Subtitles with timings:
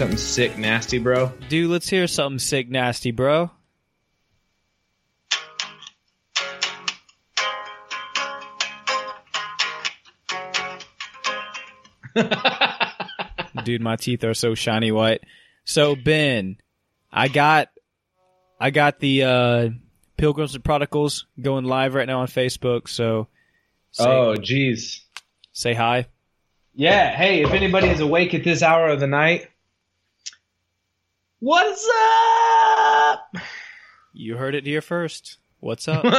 [0.00, 1.30] something sick, nasty, bro?
[1.50, 3.50] Dude, let's hear something sick, nasty, bro.
[13.64, 15.20] Dude, my teeth are so shiny white.
[15.66, 16.56] So Ben,
[17.12, 17.68] I got
[18.58, 19.68] I got the uh
[20.16, 23.28] Pilgrims and Prodigals going live right now on Facebook, so
[23.92, 25.00] say, Oh, jeez.
[25.52, 26.06] say hi.
[26.74, 27.14] Yeah.
[27.14, 29.49] Hey, if anybody is awake at this hour of the night,
[31.40, 31.88] what's
[33.12, 33.34] up?
[34.12, 35.38] You heard it here first.
[35.60, 36.04] What's up?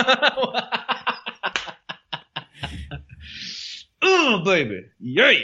[4.01, 4.85] oh, baby.
[4.99, 5.29] Yeah.
[5.31, 5.39] Yeah.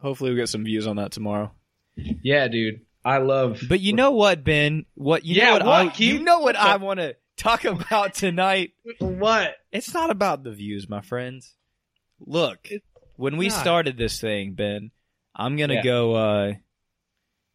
[0.00, 1.52] Hopefully we get some views on that tomorrow.
[1.96, 2.82] Yeah, dude.
[3.04, 3.60] I love.
[3.68, 4.84] But you know what, Ben?
[4.94, 6.14] What you Yeah, know what, what, I Keith?
[6.14, 8.72] you know what I want to talk about tonight?
[9.00, 9.54] what?
[9.72, 11.54] It's not about the views, my friends.
[12.20, 12.84] Look, It's
[13.16, 13.60] when we not.
[13.60, 14.90] started this thing, Ben,
[15.34, 15.82] I'm gonna Yeah.
[15.82, 16.14] go.
[16.14, 16.52] uh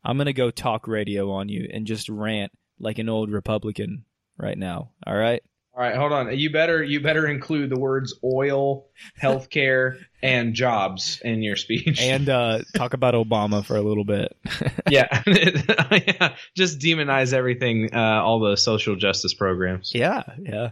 [0.03, 4.05] I'm gonna go talk radio on you and just rant like an old Republican
[4.37, 4.91] right now.
[5.05, 5.41] All right.
[5.75, 6.37] All right, hold on.
[6.37, 11.99] You better you better include the words oil, healthcare, and jobs in your speech.
[11.99, 14.37] And uh talk about Obama for a little bit.
[14.89, 19.91] yeah, yeah, just demonize everything, uh, all the social justice programs.
[19.95, 20.71] Yeah, yeah.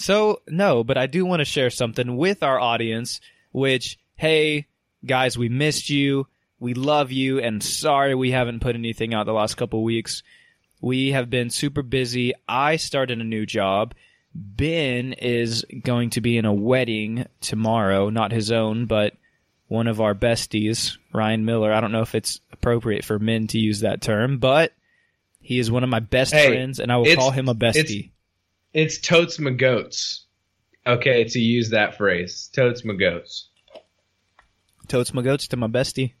[0.00, 3.20] So, no, but I do want to share something with our audience,
[3.52, 4.66] which, hey,
[5.04, 6.26] guys, we missed you.
[6.60, 10.22] We love you, and sorry we haven't put anything out the last couple weeks.
[10.80, 12.34] We have been super busy.
[12.46, 13.94] I started a new job.
[14.34, 19.14] Ben is going to be in a wedding tomorrow, not his own, but
[19.68, 21.72] one of our besties, Ryan Miller.
[21.72, 24.72] I don't know if it's appropriate for men to use that term, but
[25.40, 28.10] he is one of my best Hey, friends, and I will call him a bestie.
[28.72, 30.26] It's totes my goats.
[30.86, 33.48] Okay, to use that phrase, totes my goats.
[34.88, 36.14] Totes my goats to my bestie.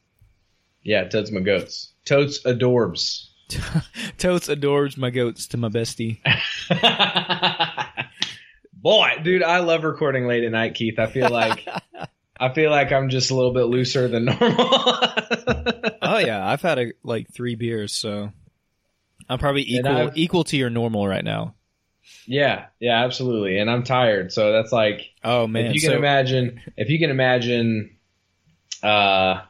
[0.82, 1.92] Yeah, totes my goats.
[2.04, 3.26] Totes adorbs.
[4.18, 6.18] Totes adores my goats to my bestie.
[8.74, 10.98] Boy, dude, I love recording late at night, Keith.
[10.98, 11.66] I feel like
[12.40, 14.56] I feel like I'm just a little bit looser than normal.
[16.02, 18.32] oh yeah, I've had a, like three beers, so
[19.28, 21.54] I'm probably equal equal to your normal right now.
[22.26, 23.58] yeah, yeah, absolutely.
[23.58, 26.98] And I'm tired, so that's like Oh man, if you can so imagine if you
[26.98, 27.96] can imagine
[28.82, 29.42] uh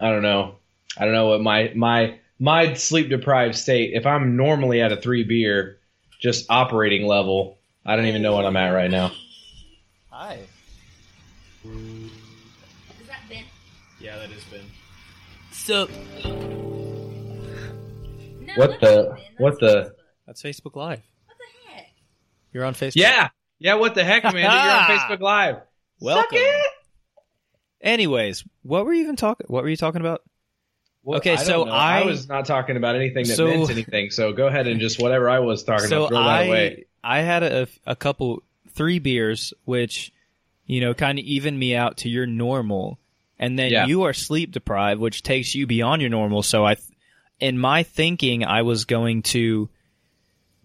[0.00, 0.56] I don't know.
[0.98, 4.96] I don't know what my my my sleep deprived state if I'm normally at a
[4.96, 5.78] 3 beer
[6.20, 9.12] just operating level, I don't even know what I'm at right now.
[10.10, 10.40] hi.
[11.64, 13.44] Is that Ben?
[14.00, 14.62] Yeah, that has been.
[18.46, 19.94] No, What the- what the-
[20.26, 21.00] That's Facebook Live.
[21.26, 21.92] What the heck?
[22.52, 22.96] You're on Facebook.
[22.96, 23.28] Yeah.
[23.58, 24.32] Yeah, what the heck, man?
[24.34, 24.84] Dude, You're on
[25.18, 25.56] Facebook Live.
[26.00, 26.38] Welcome.
[27.80, 29.46] Anyways, what were you even talking?
[29.48, 30.22] What were you talking about?
[31.02, 31.70] Well, Okay, I so know.
[31.70, 34.10] I- was not talking about anything that So- meant anything.
[34.10, 36.84] So go ahead and just whatever I was talking so about, throw that I away.
[37.04, 40.12] I had a, a couple three beers, which
[40.66, 42.98] you know kind of even me out to your normal,
[43.38, 43.86] and then Yeah.
[43.86, 46.42] you are sleep deprived, which takes you beyond your normal.
[46.42, 46.76] So I,
[47.38, 49.68] in my thinking, I was going to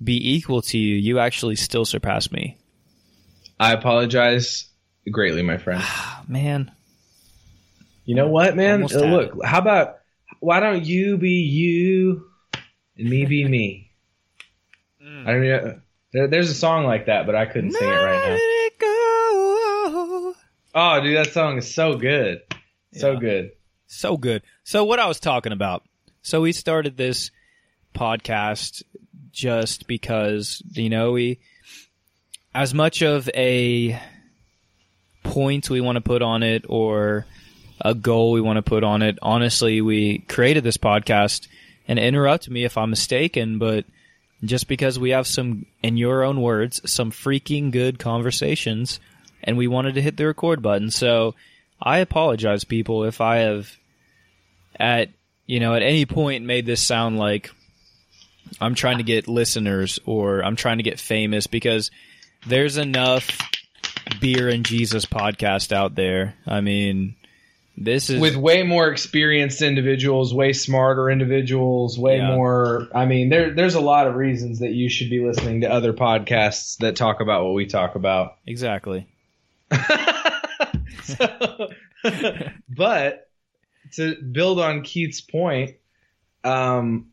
[0.03, 0.95] be equal to you.
[0.95, 2.57] You actually still surpassed me.
[3.59, 4.65] I apologize
[5.11, 5.83] greatly, my friend.
[6.27, 6.71] Man,
[8.11, 8.83] You know what, man?
[8.83, 9.99] Uh, had look, how about
[10.41, 12.25] why don't you be you
[12.97, 13.87] and me be me?
[15.01, 15.27] Mm.
[15.27, 15.81] I don't know.
[16.13, 20.33] There, there's a song like that, but I couldn't sing it right Let it go.
[20.75, 20.97] now.
[20.97, 22.41] Oh, dude, that song is so good,
[22.93, 23.19] so Yeah.
[23.19, 23.51] good.
[23.87, 24.43] So good.
[24.65, 25.83] So what I was talking about.
[26.21, 27.31] So we started this
[27.95, 28.83] podcast
[29.31, 31.39] just because you know we
[32.53, 33.97] as much of a
[35.23, 37.25] point we want to put on it or
[37.83, 39.17] a goal we want to put on it.
[39.21, 41.47] Honestly, we created this podcast
[41.87, 43.85] and interrupt me if I'm mistaken, but
[44.43, 48.99] just because we have some in your own words, some freaking good conversations
[49.43, 50.91] and we wanted to hit the record button.
[50.91, 51.35] So
[51.81, 53.71] I apologize people if I have
[54.79, 55.09] at
[55.45, 57.51] you know at any point made this sound like
[58.59, 61.91] I'm trying to get listeners or I'm trying to get famous because
[62.45, 63.39] there's enough
[64.19, 66.35] beer and Jesus podcast out there.
[66.45, 67.15] I mean,
[67.77, 72.35] this is With way more experienced individuals, way smarter individuals, way Yeah.
[72.35, 72.87] more.
[72.93, 75.93] I mean, there there's a lot of reasons that you should be listening to other
[75.93, 78.35] podcasts that talk about what we talk about.
[78.47, 79.07] exactly.
[81.03, 81.69] So-
[82.69, 83.29] but
[83.93, 85.75] to build on Keith's point,
[86.43, 87.07] um,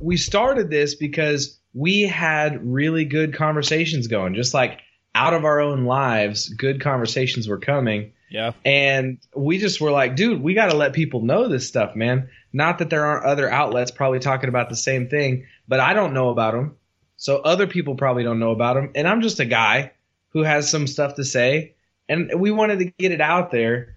[0.00, 4.80] we started this because we had really good conversations going, just like
[5.14, 8.12] out of our own lives, good conversations were coming.
[8.30, 8.52] Yeah.
[8.64, 12.28] And we just were like, dude, we got to let people know this stuff, man.
[12.52, 16.14] Not that there aren't other outlets probably talking about the same thing, but I don't
[16.14, 16.76] know about them.
[17.16, 18.90] So other people probably don't know about them.
[18.94, 19.92] And I'm just a guy
[20.30, 21.74] who has some stuff to say.
[22.08, 23.96] And we wanted to get it out there.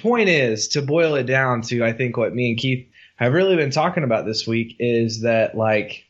[0.00, 3.56] Point is, to boil it down to, I think what me and Keith have really
[3.56, 6.04] been talking about this week is that, like,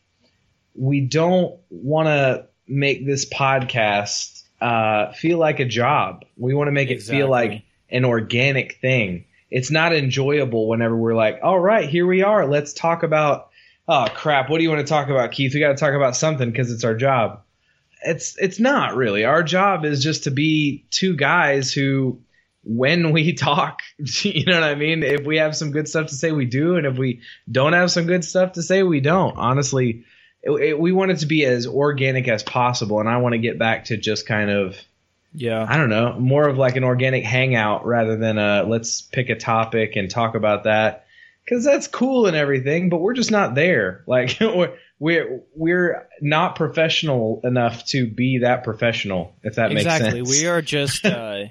[0.75, 6.25] we don't want to make this podcast uh, feel like a job.
[6.37, 9.25] We want to make it feel like an organic thing.
[9.51, 12.47] It's not enjoyable whenever we're like, all right, here we are.
[12.47, 13.49] Let's talk about,
[13.87, 15.55] oh crap, what do you want to talk about, Keith?
[15.55, 17.43] We got to talk about something because it's our job.
[18.05, 19.25] It's it's not really.
[19.25, 22.21] Our job is just to be two guys who,
[22.63, 25.03] when we talk, you know what I mean.
[25.03, 27.91] If we have some good stuff to say, we do, and if we don't have
[27.91, 29.37] some good stuff to say, we don't.
[29.37, 30.05] Honestly,
[30.57, 33.39] it, it, we want it to be as organic as possible, and I want to
[33.39, 34.77] get back to just kind of
[35.35, 35.65] Yeah.
[35.69, 39.37] I don't know, more of like an organic hangout rather than a let's pick a
[39.37, 41.05] topic and talk about that
[41.45, 44.05] because that's cool and everything, but we're just not there.
[44.09, 49.35] Like we're we're we're not professional enough to be that professional.
[49.43, 49.75] If that exactly.
[49.75, 50.15] makes sense.
[50.15, 51.45] Exactly we are just uh,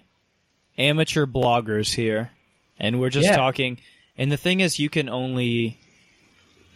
[0.78, 2.32] amateur bloggers here,
[2.80, 3.38] and we're just Yeah.
[3.38, 3.78] talking.
[4.18, 5.80] And the thing is, you can only.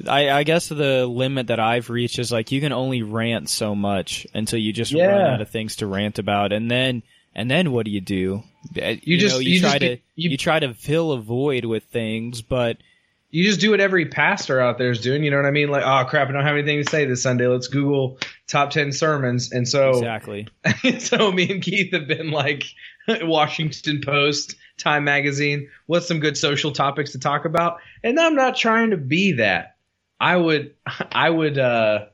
[0.08, 3.76] I, I guess the limit that I've reached is like you can only rant so
[3.76, 5.04] much until you just run
[5.34, 7.04] out of things to rant about, and then
[7.36, 8.44] and then what do you do?
[8.82, 11.20] Uh, You, just- know, you, you try just to you- you try to fill a
[11.22, 12.78] void with things, but
[13.34, 15.24] you just do what every pastor out there is doing.
[15.24, 15.70] You know what I mean?
[15.70, 17.48] Like, oh crap, I don't have anything to say this Sunday.
[17.48, 19.52] Let's Google top ten sermons.
[19.54, 20.48] And so exactly.
[21.00, 22.66] so me and Keith have been like
[23.22, 25.70] Washington Post, Time Magazine.
[25.86, 27.78] What's some good social topics to talk about?
[28.04, 29.76] And I'm not trying to be that.
[30.22, 32.06] I would, I would, uh,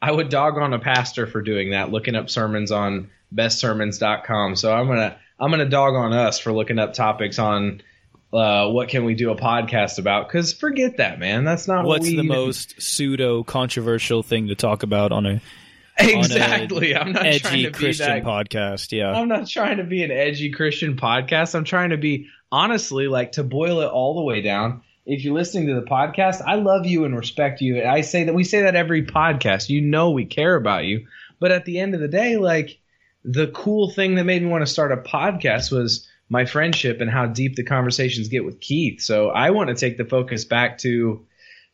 [0.00, 4.56] I would dog on a pastor for doing that, looking up sermons on bestsermons.com.
[4.56, 7.82] So I'm gonna, I'm gonna dog on us for looking up topics on.
[8.30, 10.28] Uh, what can we do a podcast about?
[10.28, 11.44] Because forget that, man.
[11.44, 15.40] That's not what What's we the most pseudo controversial thing to talk about on a
[15.98, 16.94] exactly.
[16.94, 18.92] I'm not trying edgy to be Christian that podcast?
[18.92, 19.10] Yeah.
[19.10, 21.54] I'm not trying to be an edgy Christian podcast.
[21.54, 24.82] I'm trying to be honestly like to boil it all the way down.
[25.08, 27.82] If you're listening to the podcast, I love you and respect you.
[27.82, 29.70] I say that we say that every podcast.
[29.70, 31.06] You know we care about you.
[31.40, 32.78] But at the end of the day, like
[33.24, 37.10] the cool thing that made me want to start a podcast was my friendship and
[37.10, 39.00] how deep the conversations get with Keith.
[39.00, 41.26] So I want to take the focus back to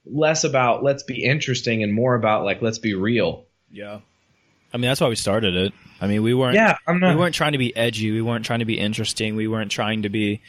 [0.07, 3.47] less about let's be interesting and more about like let's be real.
[3.69, 3.99] Yeah.
[4.73, 5.73] I mean, that's why we started it.
[6.01, 8.13] I mean, we weren't Yeah, I'm not we weren't trying to be edgy.
[8.13, 9.35] We weren't trying to be interesting.
[9.35, 10.41] We weren't trying to be,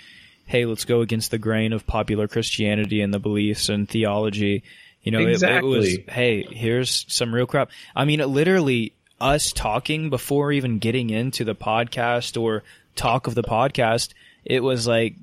[0.45, 4.63] hey, let's go against the grain of popular Christianity and the beliefs and theology.
[5.03, 7.69] You know, it- it, was, hey, here's some real crap.
[7.95, 12.63] I mean, literally, us talking before even getting into the podcast or
[12.95, 14.13] talk of the podcast,
[14.43, 15.15] it was like,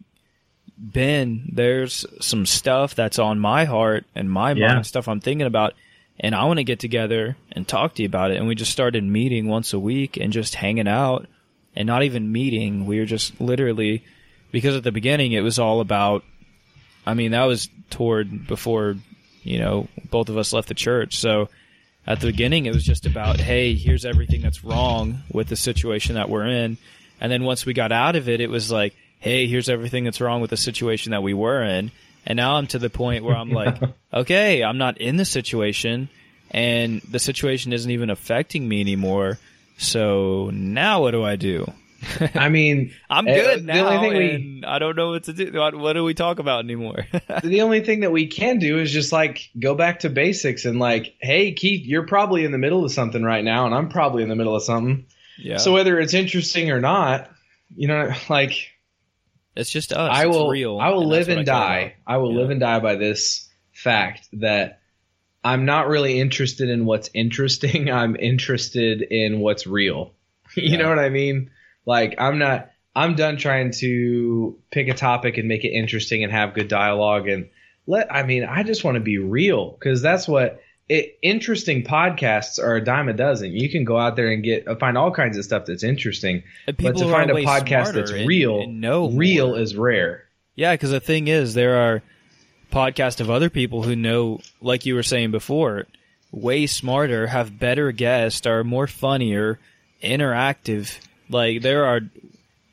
[0.79, 4.75] Ben, there's some stuff that's on my heart and my Yeah.
[4.75, 5.75] mind, stuff I'm thinking about,
[6.19, 8.39] and I want to get together and talk to you about it.
[8.39, 11.27] And we just started meeting once a week and just hanging out
[11.77, 12.87] and not even meeting.
[12.87, 14.05] We were just literally,
[14.53, 16.23] because at the beginning it was all about,
[17.05, 18.95] I mean, that was toward before,
[19.43, 21.19] you know, both of us left the church.
[21.19, 21.49] So
[22.07, 26.15] at the beginning it was just about, hey, here's everything that's wrong with the situation
[26.15, 26.79] that we're in.
[27.21, 30.21] And then once we got out of it, it was like, hey, here's everything that's
[30.21, 31.91] wrong with the situation that we were in.
[32.25, 33.79] And now I'm to the point where I'm like,
[34.15, 36.09] okay, I'm not in the situation
[36.53, 39.39] and the situation isn't even affecting me anymore.
[39.79, 41.73] So now what do I do?
[42.35, 45.33] I mean, I'm Uh, good the now, only thing we- I don't know what to
[45.33, 45.53] do.
[45.53, 47.07] What, what do we talk about anymore?
[47.45, 50.79] the only thing that we can do is just like go back to basics and
[50.79, 54.23] like, hey, Keith, you're probably in the middle of something right now, and I'm probably
[54.23, 55.07] in the middle of something.
[55.39, 55.57] yeah.
[55.59, 57.31] So whether it's interesting or not,
[57.75, 58.53] you know, like
[59.55, 60.11] it's just us.
[60.13, 60.79] I It's will, real.
[60.81, 61.95] I will and live and I die.
[62.07, 62.41] I will Yeah.
[62.41, 64.81] live and die by this fact that
[65.45, 67.91] I'm not really interested in what's interesting.
[67.91, 70.15] I'm interested in what's real.
[70.57, 70.77] you Yeah.
[70.79, 71.51] know what I mean?
[71.87, 72.71] Like I'm not.
[72.95, 77.27] I'm done trying to pick a topic and make it interesting and have good dialogue
[77.29, 77.49] and
[77.87, 78.13] let.
[78.13, 80.61] I mean, I just want to be real because that's what.
[80.89, 83.53] It, interesting podcasts are a dime a dozen.
[83.53, 86.43] You can go out there and get uh, find all kinds of stuff that's interesting,
[86.67, 89.59] but to find a podcast that's and- real, and know real more.
[89.59, 90.25] is rare.
[90.55, 92.03] Yeah, because the thing is, there are
[92.71, 95.87] podcasts of other people who know, like you were saying before,
[96.31, 99.59] way smarter, have better guests, are more funnier,
[100.03, 100.99] interactive.
[101.33, 102.01] Like there are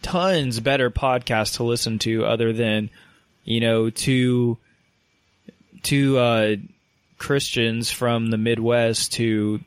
[0.01, 2.89] tons better podcasts to listen to other than,
[3.43, 4.57] you know, two
[5.83, 6.55] two uh,
[7.17, 9.59] Christians from the Midwest to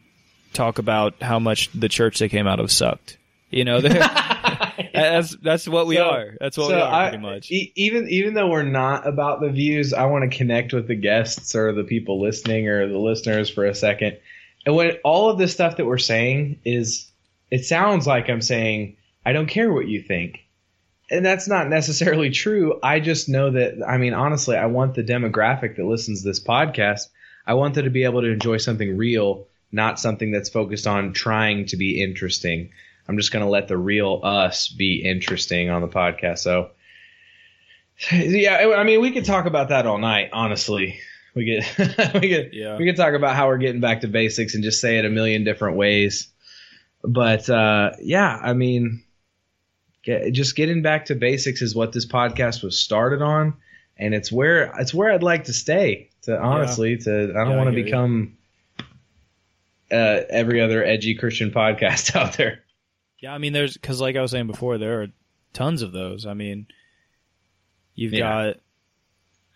[0.53, 3.19] talk about how much the church they came out of sucked.
[3.51, 6.37] You know, that's that's that's what we So- are.
[6.41, 7.51] That's what so we are I- pretty much.
[7.51, 10.95] E- even even though we're not about the views, I want to connect with the
[10.95, 14.19] guests or the people listening or the listeners for a second.
[14.65, 17.11] And when all of this stuff that we're saying is,
[17.53, 20.41] it sounds like I'm saying I don't care what you think,
[21.11, 22.81] and that's not necessarily true.
[22.83, 23.75] I just know that.
[23.87, 27.03] I mean, honestly, I want the demographic that listens to this podcast.
[27.47, 31.13] I want them to be able to enjoy something real, not something that's focused on
[31.13, 32.71] trying to be interesting.
[33.07, 36.39] I'm just going to let the real us be interesting on the podcast.
[36.39, 36.71] So,
[38.13, 40.31] yeah, I mean, we could talk about that all night.
[40.33, 40.99] Honestly,
[41.35, 41.45] we
[41.77, 42.77] could we could Yeah.
[42.79, 45.11] we could talk about how we're getting back to basics and just say it a
[45.11, 46.29] million different ways.
[47.05, 49.03] But uh, yeah, I mean,
[50.05, 53.55] get, just getting back to basics is what this podcast was started on,
[53.97, 56.11] and it's where it's where I'd like to stay.
[56.23, 58.37] To honestly, to I don't Yeah, want to become
[59.91, 62.61] uh, every other edgy Christian podcast out there.
[63.19, 65.07] Yeah, I mean, there's because like I was saying before, there are
[65.53, 66.27] tons of those.
[66.27, 66.67] I mean,
[67.95, 68.53] you've Yeah.
[68.53, 68.57] got,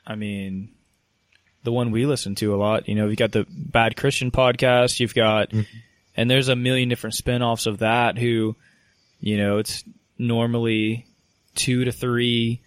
[0.07, 0.75] I mean,
[1.65, 2.89] the one we listen to a lot.
[2.89, 5.01] You know, you've got the Bad Christian podcast.
[5.01, 5.53] You've got,
[6.17, 8.19] and there's a million different spin-offs of that.
[8.19, 8.57] Who,
[9.21, 9.85] you know, it's
[10.19, 11.07] normally
[11.55, 12.61] two to three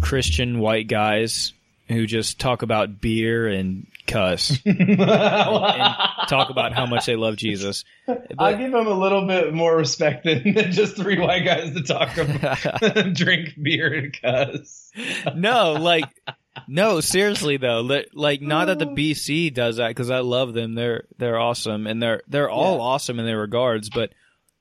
[0.00, 1.52] Christian white guys
[1.88, 4.98] who just talk about beer and cuss and
[6.28, 7.84] talk about how much they love Jesus.
[8.38, 11.82] I'll give them a little bit more respect than, than just three white guys to
[11.82, 14.90] talk about drink beer and cuss.
[15.34, 16.08] no, like
[16.68, 17.80] no, seriously though,
[18.12, 18.94] like not that the oh.
[18.94, 20.74] BC does that because I love them.
[20.74, 22.82] They're they're awesome and they're they're all Yeah.
[22.82, 23.88] awesome in their regards.
[23.90, 24.10] But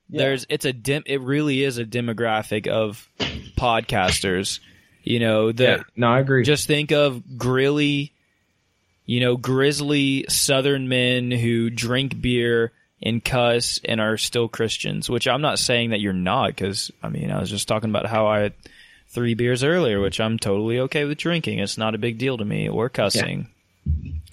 [0.09, 0.19] Yeah.
[0.23, 1.03] there's it's a dim.
[1.05, 3.09] It really is a demographic of
[3.57, 4.59] podcasters.
[5.03, 6.43] You know that no, I agree.
[6.43, 8.13] just think of grilly,
[9.05, 12.71] you know, grizzly Southern men who drink beer
[13.01, 15.09] and cuss and are still Christians.
[15.09, 18.05] Which I'm not saying that you're not, because I mean, I was just talking about
[18.05, 18.53] how I had
[19.11, 21.59] three beers earlier, which I'm totally okay with drinking.
[21.59, 23.49] It's not a big deal to me or cussing.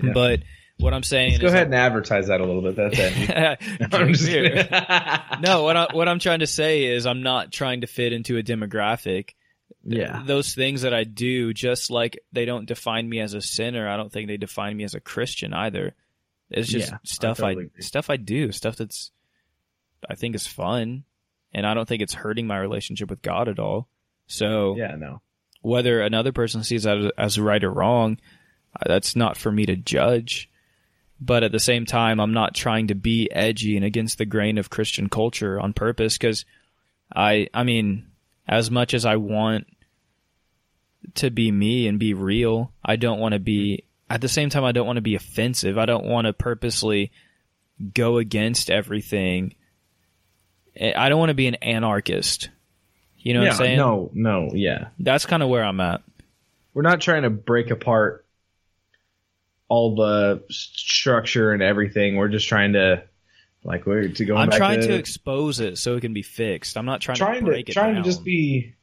[0.00, 0.12] Yeah.
[0.12, 0.40] But
[0.78, 2.76] what I'm saying Let's go ahead and advertise that a little bit.
[2.76, 3.88] That's it.
[4.26, 5.38] Beer.
[5.40, 8.38] no, what I, what I'm trying to say is I'm not trying to fit into
[8.38, 9.30] a demographic.
[9.85, 10.23] yeah.
[10.25, 13.97] Those things that I do, just like they don't define me as a sinner, I
[13.97, 15.94] don't think they define me as a Christian either.
[16.50, 19.11] It's just Yeah, I stuff totally I stuff I do, stuff that's
[20.08, 21.04] I think is fun,
[21.52, 23.88] and I don't think it's hurting my relationship with God at all.
[24.28, 25.20] So Yeah, no.
[25.62, 28.18] whether another person sees that as, right or wrong,
[28.76, 30.49] uh, that's not for me to judge.
[31.20, 34.56] But at the same time, I'm not trying to be edgy and against the grain
[34.56, 36.44] of Christian culture on purpose because
[37.12, 38.06] I, I mean,
[38.47, 39.66] as much as I want
[41.16, 44.62] to be me and be real, I don't want to be, at the same time,
[44.62, 45.76] I don't want to be offensive.
[45.76, 47.11] I don't want to purposely
[47.94, 49.54] go against everything.
[50.80, 52.50] I I don't want to be an anarchist.
[53.20, 53.76] You know yeah, what I'm saying?
[53.76, 54.88] no, no, yeah.
[54.98, 56.02] That's kind of where I'm at.
[56.75, 58.25] We're not trying to break apart
[59.68, 62.16] all the structure and everything.
[62.16, 63.02] We're just trying to,
[63.64, 64.37] like, we're to go.
[64.37, 66.76] I'm trying to, to expose it so it can be fixed.
[66.76, 68.04] I'm not trying, trying to to break it trying down.
[68.04, 68.75] to just be.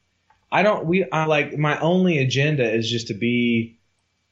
[0.52, 0.86] I don't.
[0.86, 1.10] We.
[1.10, 3.80] I like my only agenda is just to be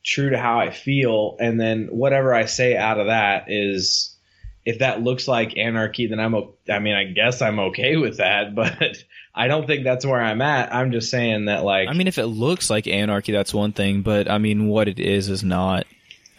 [0.04, 4.16] true to how I feel, and then whatever I say out of that is,
[4.66, 6.36] if that looks like anarchy, then I'm.
[6.70, 9.04] I mean, I guess I'm okay with that, but
[9.36, 10.74] I don't think that's where I'm at.
[10.74, 14.02] I'm just saying that, like, I mean, if it looks like anarchy, that's one thing,
[14.02, 15.86] but I mean, what it is is not.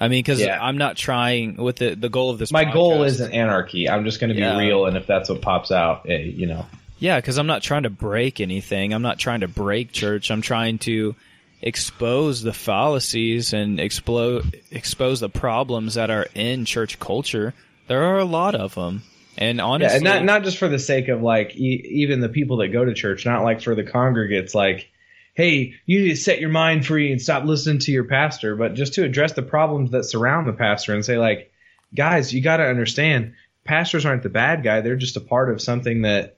[0.00, 0.58] I mean, because Yeah.
[0.60, 2.52] I'm not trying with the the goal of this.
[2.52, 3.88] my goal isn't anarchy.
[3.88, 4.58] I'm just going to be Yeah.
[4.58, 6.66] real, and if that's what pops out, eh, you know.
[6.98, 8.92] Yeah, because I'm not trying to break anything.
[8.94, 10.30] I'm not trying to break church.
[10.30, 11.14] I'm trying to
[11.62, 17.54] expose the fallacies and explode expose the problems that are in church culture.
[17.88, 19.02] There are a lot of them,
[19.38, 22.28] and honestly, Yeah, and not not just for the sake of like e- even the
[22.28, 24.90] people that go to church, not like for the congregates, like,
[25.34, 28.74] hey, you need to set your mind free and stop listening to your pastor, but
[28.74, 31.50] just to address the problems that surround the pastor and say like,
[31.94, 35.60] guys, you got to understand, pastors aren't the bad guy; they're just a part of
[35.60, 36.36] something that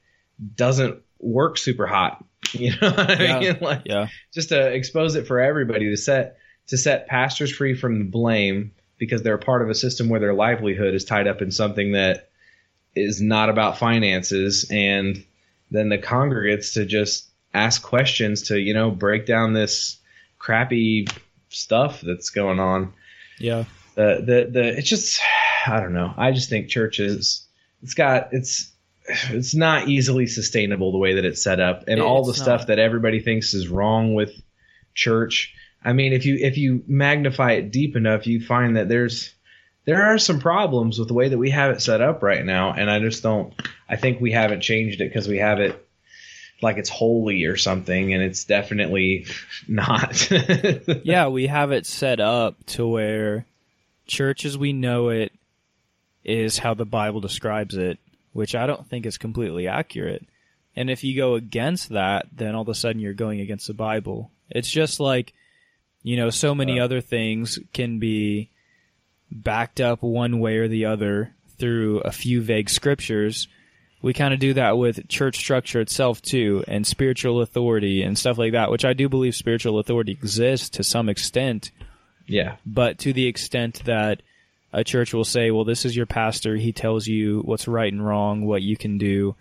[0.54, 2.24] doesn't work super hot.
[2.52, 3.40] You know what I Yeah.
[3.40, 3.58] mean?
[3.60, 6.36] Like, yeah, just to expose it for everybody to set
[6.68, 10.20] to set pastors free from the blame because they're a part of a system where
[10.20, 12.28] their livelihood is tied up in something that
[12.96, 15.24] is not about finances and
[15.70, 19.98] then the congregates to just ask questions to you know break down this
[20.38, 21.06] crappy
[21.48, 22.92] stuff that's going on
[23.38, 25.20] yeah, the the the it's just
[25.66, 26.12] I don't know.
[26.16, 27.46] I just think churches
[27.82, 28.72] it's got it's
[29.30, 32.66] it's not easily sustainable the way that it's set up and all the stuff not.
[32.68, 34.32] that everybody thinks is wrong with
[34.94, 35.54] church.
[35.84, 39.34] I mean, if you if you magnify it deep enough, you find that there's
[39.86, 42.72] there are some problems with the way that we have it set up right now
[42.72, 43.54] and I just don't
[43.88, 45.82] I think we haven't changed it cuz we have it
[46.62, 49.26] like it's holy or something, and it's definitely
[49.68, 50.30] not.
[51.04, 53.46] yeah, we have it set up to where
[54.06, 55.32] church as we know it
[56.24, 57.98] is how the Bible describes it,
[58.32, 60.24] which I don't think is completely accurate.
[60.74, 63.74] And if you go against that, then all of a sudden you're going against the
[63.74, 64.30] Bible.
[64.50, 65.32] It's just like,
[66.02, 68.50] you know, so many other things can be
[69.30, 73.48] backed up one way or the other through a few vague scriptures.
[74.02, 78.38] We kind of do that with church structure itself too, and spiritual authority and stuff
[78.38, 81.72] like that, which I do believe spiritual authority exists to some extent,
[82.26, 84.22] yeah, but to the extent that
[84.72, 86.56] a church will say, well, this is your pastor.
[86.56, 89.34] He tells you what's right and wrong, what you can do.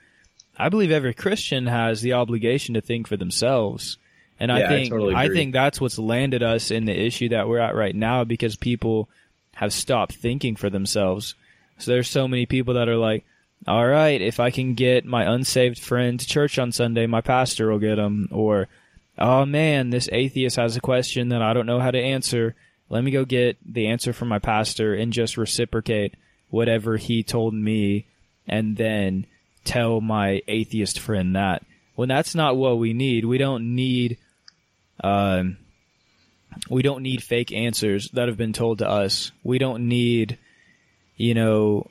[0.57, 3.97] I believe every Christian has the obligation to think for themselves.
[4.39, 7.29] And Yeah, I I think totally I think that's what's landed us in the issue
[7.29, 9.09] that we're at right now because people
[9.55, 11.35] have stopped thinking for themselves.
[11.77, 13.25] So there's so many people that are like,
[13.67, 17.71] "All right, if I can get my unsaved friend to church on Sunday, my pastor
[17.71, 18.67] will get him." Or,
[19.17, 22.55] "Oh man, this atheist has a question that I don't know how to answer.
[22.89, 26.15] Let me go get the answer from my pastor and just reciprocate
[26.49, 28.05] whatever he told me
[28.47, 29.25] and then
[29.63, 31.63] tell my atheist friend that."
[31.95, 33.23] When that's not what we need.
[33.23, 34.17] We don't need
[35.01, 35.57] um,
[36.69, 39.31] we don't need fake answers that have been told to us.
[39.43, 40.37] We don't need,
[41.15, 41.89] you know,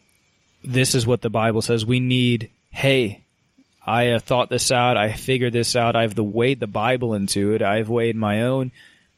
[0.63, 1.85] this is what the Bible says.
[1.85, 3.23] We need, hey,
[3.87, 4.97] I have thought this out.
[4.97, 5.97] I figured this out.
[5.97, 7.63] I've the weighed the Bible into it.
[7.63, 8.73] I've weighed my own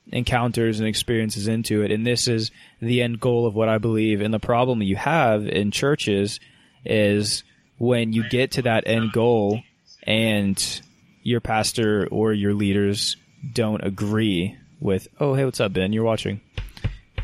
[0.08, 1.90] encounters and experiences into it.
[1.90, 2.50] And this is
[2.80, 4.20] the end goal of what I believe.
[4.20, 6.40] And the problem you have in churches
[6.84, 7.44] is
[7.78, 9.60] when you get to that end goal
[10.02, 10.82] and
[11.22, 13.16] your pastor or your leaders
[13.52, 16.40] don't agree with oh hey what's up ben you're watching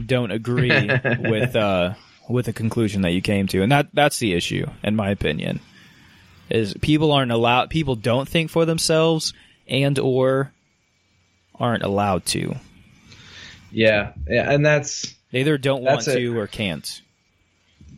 [0.05, 0.71] don't agree
[1.21, 1.95] with uh
[2.29, 5.61] with the conclusion that you came to and that that's the issue in my opinion
[6.49, 9.35] is people aren't allowed people don't think for themselves
[9.69, 10.53] and or
[11.59, 12.55] aren't allowed to
[13.75, 16.15] yeah, yeah, and that's they either don't want it.
[16.15, 17.01] to or can't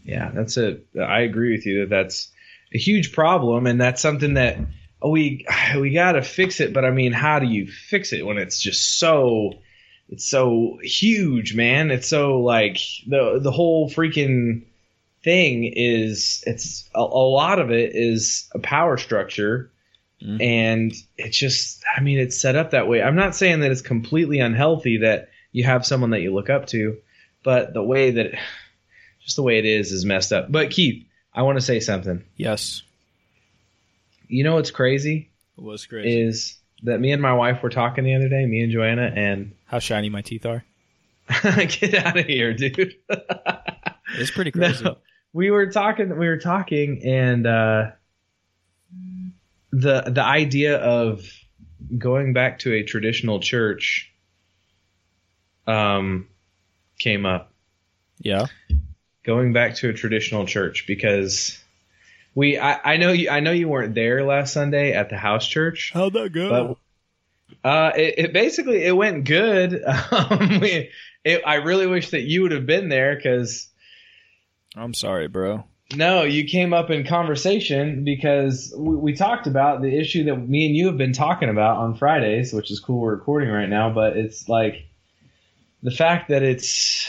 [0.05, 0.79] yeah, that's a.
[1.01, 2.29] I agree with you that that's
[2.73, 4.59] a huge problem, and that's something that
[5.11, 5.47] we
[5.79, 6.73] we got to fix it.
[6.73, 9.53] But I mean, how do you fix it when it's just so
[10.09, 11.90] it's so huge, man?
[11.90, 14.67] It's so like the the whole freaking
[15.23, 19.71] thing is it's a, a lot of it is a power structure.
[20.23, 20.43] Mhm.
[20.43, 23.03] And it's just, I mean, it's set up that way.
[23.03, 26.67] I'm not saying that it's completely unhealthy that you have someone that you look up
[26.69, 26.99] to,
[27.43, 28.33] but the way that,
[29.23, 30.51] just the way it is, is messed up.
[30.51, 32.25] But Keith, I want to say something.
[32.37, 32.83] yes
[34.35, 38.05] You know what's crazy it was crazy is that me and my wife were talking
[38.05, 40.64] the other day, me and Joanna, and how shiny my teeth are
[41.44, 42.97] get out of here, dude.
[44.18, 44.99] it's pretty crazy No,
[45.33, 46.18] we were talking.
[46.18, 47.92] We were talking, and uh,
[49.70, 51.25] the the idea of
[51.97, 54.12] going back to a traditional church
[55.66, 56.29] um,
[56.99, 57.53] came up.
[58.18, 58.47] yeah
[59.23, 61.63] Going back to a traditional church because
[62.35, 62.59] we.
[62.59, 63.31] I, I know you.
[63.31, 65.90] I know you weren't there last Sunday at the house church.
[65.92, 66.79] how'd that go
[67.62, 69.83] But uh, it, it basically it went good.
[70.11, 70.90] Um, we,
[71.25, 73.68] it, I really wish that you would have been there because
[74.77, 79.97] i'm sorry bro No, you came up in conversation because we, we talked about the
[79.97, 83.01] issue that me and you have been talking about on Fridays, which is cool.
[83.01, 84.87] We're recording right now, but it's like
[85.83, 87.09] the fact that it's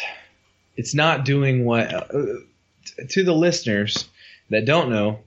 [0.75, 2.23] it's not doing what uh,
[3.09, 4.07] to the listeners
[4.49, 5.19] that don't know.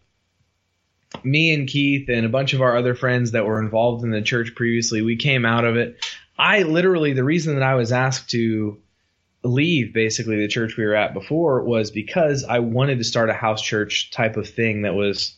[1.24, 4.22] Me and Keith and a bunch of our other friends that were involved in the
[4.22, 6.04] church previously, we came out of it.
[6.38, 8.78] I literally the reason that I was asked to
[9.42, 13.34] leave basically the church we were at before was because I wanted to start a
[13.34, 15.34] house church type of thing that was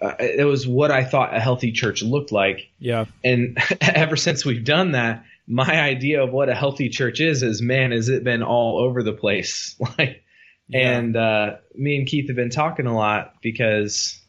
[0.00, 4.44] uh, it was what I thought a healthy church looked like yeah and ever since
[4.44, 8.24] we've done that my idea of what a healthy church is is man has it
[8.24, 10.24] been all over the place like
[10.70, 10.98] Yeah.
[10.98, 14.20] and uh, me and Keith have been talking a lot because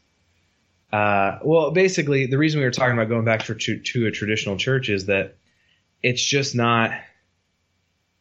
[0.92, 4.10] uh, well basically the reason we were talking about going back to, to, to a
[4.10, 5.36] traditional church is that
[6.02, 6.90] it's just not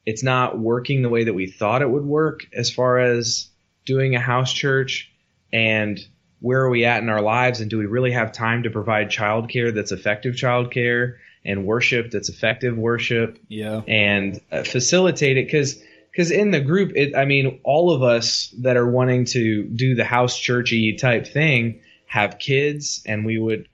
[0.05, 3.49] it's not working the way that we thought it would work as far as
[3.85, 5.11] doing a house church
[5.51, 5.99] and
[6.39, 9.09] where are we at in our lives and do we really have time to provide
[9.09, 15.81] childcare that's effective childcare and worship that's effective worship yeah and uh, facilitate it because
[16.11, 19.95] because in the group it i mean all of us that are wanting to do
[19.95, 23.67] the house churchy type thing have kids and we would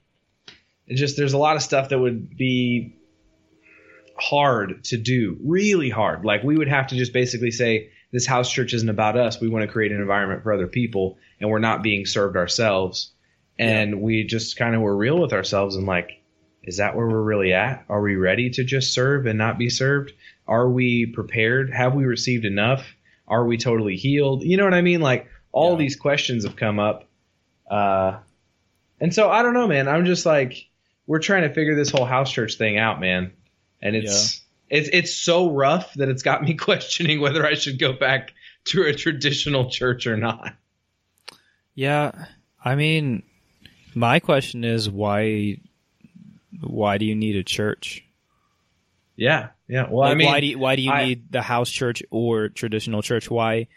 [0.90, 2.96] just there's a lot of stuff that would be
[4.20, 8.50] hard to do really hard like we would have to just basically say this house
[8.52, 11.60] church isn't about us we want to create an environment for other people and we're
[11.60, 13.12] not being served ourselves
[13.60, 16.22] and we just kind of were real with ourselves and like,
[16.64, 17.86] is that where we're really at?
[17.90, 20.14] Are we ready to just serve and not be served?
[20.48, 21.72] Are we prepared?
[21.74, 22.86] Have we received enough?
[23.28, 24.44] Are we totally healed?
[24.44, 25.02] You know what I mean?
[25.02, 25.80] Like all Yeah.
[25.80, 27.08] these questions have come up.
[27.70, 28.18] Uh,
[29.00, 29.88] and so I don't know, man.
[29.88, 30.68] I'm just like,
[31.06, 33.32] we're trying to figure this whole house church thing out, man.
[33.82, 37.94] And it's it's it's so rough that it's got me questioning whether I should go
[37.94, 38.34] back
[38.66, 40.54] to a traditional church or not.
[41.76, 42.26] Yeah,
[42.64, 43.24] I mean,
[43.94, 45.58] my question is why?
[46.62, 48.04] Why do you need a church?
[49.18, 49.88] Yeah, yeah.
[49.90, 52.02] Well, Like, I mean, why do you, why do you I- need the house church
[52.12, 53.30] or traditional church?
[53.30, 53.68] Why?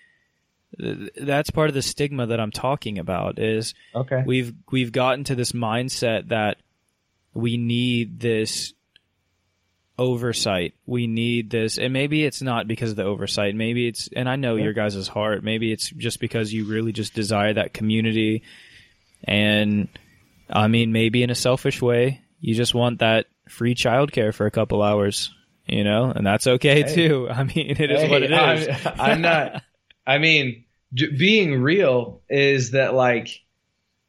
[0.78, 3.38] That's part of the stigma that I'm talking about.
[3.40, 6.58] Is okay, we've we've gotten to this mindset that
[7.34, 8.72] we need this
[9.98, 10.74] oversight.
[10.86, 13.54] We need this, and maybe it's not because of the oversight.
[13.54, 14.64] Maybe it's, and I know Yeah.
[14.64, 15.42] your guys' heart.
[15.42, 18.42] Maybe it's just because you really just desire that community,
[19.24, 19.88] and
[20.48, 24.50] I mean, maybe in a selfish way, you just want that free childcare for a
[24.50, 25.34] couple hours.
[25.66, 26.94] You know, and that's okay Hey.
[26.94, 27.28] too.
[27.30, 28.86] I mean, it is what it Hey, is.
[28.86, 29.62] I'm, I'm not.
[30.06, 33.28] I mean, j- being real is that like,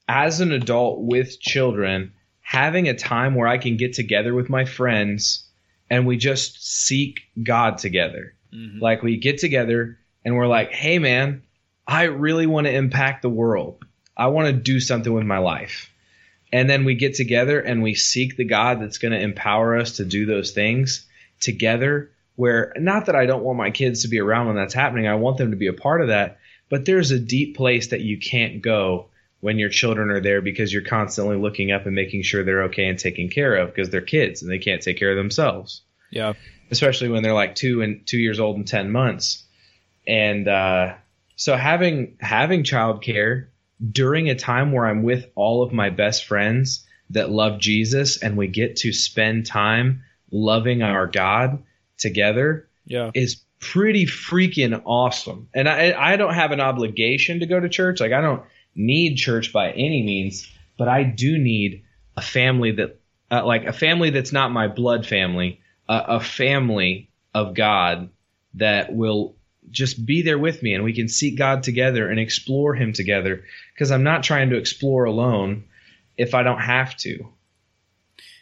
[0.07, 4.65] as an adult with children, having a time where I can get together with my
[4.65, 5.47] friends
[5.89, 8.33] and we just seek God together.
[8.53, 8.81] Mhm.
[8.81, 11.43] Like we get together and we're like, hey man,
[11.85, 13.85] I really want to impact the world.
[14.17, 15.90] I want to do something with my life.
[16.51, 19.97] And then we get together and we seek the God that's going to empower us
[19.97, 21.05] to do those things
[21.39, 22.11] together.
[22.35, 25.15] Where not that I don't want my kids to be around when that's happening, I
[25.15, 26.39] want them to be a part of that.
[26.69, 29.09] But there's a deep place that you can't go
[29.41, 32.87] when your children are there because you're constantly looking up and making sure they're okay
[32.87, 36.33] and taken care of because they're kids and they can't take care of themselves Yeah,
[36.69, 39.43] especially when they're like two and two years old and ten months.
[40.07, 40.93] And uh,
[41.35, 43.47] so having having childcare
[43.89, 48.37] during a time where I'm with all of my best friends that love Jesus and
[48.37, 51.63] we get to spend time loving our God
[51.97, 55.49] together yeah, is pretty freaking awesome.
[55.53, 57.99] And I I don't have an obligation to go to church.
[57.99, 58.43] Like I don't
[58.75, 61.83] need church by any means, but I do need
[62.17, 67.09] a family that uh, like a family that's not my blood family, uh, a family
[67.33, 68.09] of God
[68.55, 69.35] that will
[69.69, 73.43] just be there with me and we can seek God together and explore him together
[73.73, 75.65] because I'm not trying to explore alone
[76.17, 77.27] if I don't have to.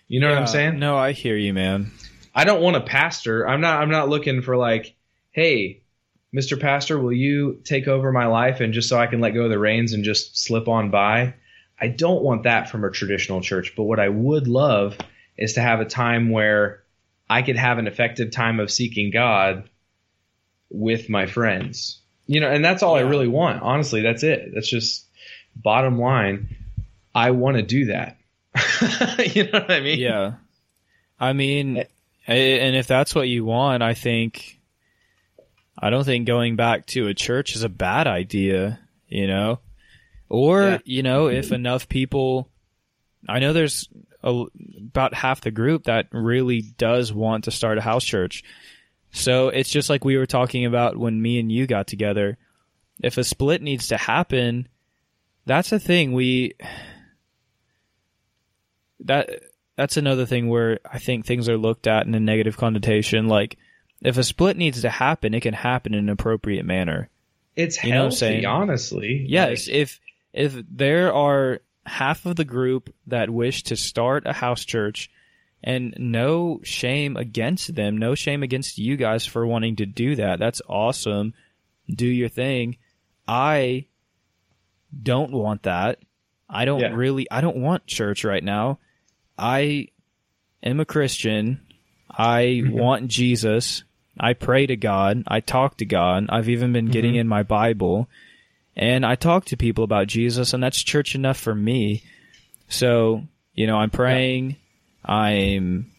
[0.07, 0.79] You know what I'm saying?
[0.79, 1.91] No, I hear you, man.
[2.33, 3.47] I don't want a pastor.
[3.47, 4.95] I'm not I'm not looking for like,
[5.31, 5.83] hey,
[6.35, 6.59] Mr.
[6.59, 9.49] Pastor, will you take over my life and just so I can let go of
[9.49, 11.35] the reins and just slip on by?
[11.79, 14.97] I don't want that from a traditional church, but what I would love
[15.37, 16.83] is to have a time where
[17.29, 19.69] I could have an effective time of seeking God
[20.69, 21.99] with my friends.
[22.27, 23.61] You know, and that's all I really want.
[23.63, 24.51] Honestly, that's it.
[24.53, 25.05] That's just
[25.55, 26.55] bottom line.
[27.15, 28.17] I want to do that.
[29.35, 29.99] you know what I mean?
[29.99, 30.33] Yeah.
[31.19, 31.83] I mean,
[32.27, 34.59] and if that's what you want, I think,
[35.77, 39.59] I don't think going back to a church is a bad idea, you know?
[40.29, 40.77] Or, Yeah.
[40.85, 42.47] you know, if enough people,
[43.27, 43.89] I know there's
[44.23, 44.43] a,
[44.85, 48.43] about half the group that really does want to start a house church.
[49.11, 52.37] So it's just like we were talking about when me and you got together.
[53.01, 54.67] If a split needs to happen,
[55.45, 56.53] that's a thing we
[59.01, 59.29] that
[59.75, 63.27] that's another thing where I think things are looked at in a negative connotation.
[63.27, 63.57] Like,
[64.01, 67.09] if a split needs to happen, it can happen in an appropriate manner.
[67.55, 68.45] It's You know what I'm healthy, saying?
[68.45, 69.25] honestly.
[69.27, 69.99] Yes, Like, if
[70.33, 75.09] if there are half of the group that wish to start a house church,
[75.63, 80.39] and no shame against them, no shame against you guys for wanting to do that.
[80.39, 81.33] That's awesome.
[81.89, 82.77] Do your thing.
[83.27, 83.87] I
[85.03, 85.99] don't want that.
[86.49, 86.93] I don't Yeah.
[86.93, 87.29] really.
[87.29, 88.79] I don't want church right now.
[89.37, 89.87] I
[90.63, 91.61] am a Christian.
[92.09, 92.71] I mm-hmm.
[92.71, 93.83] want Jesus.
[94.19, 95.23] I pray to God.
[95.27, 96.25] I talk to God.
[96.29, 97.21] I've even been getting mm-hmm.
[97.21, 98.09] in my Bible.
[98.75, 102.03] And I talk to people about Jesus, and that's church enough for me.
[102.69, 104.55] So, you know, I'm praying.
[105.03, 105.91] I'm,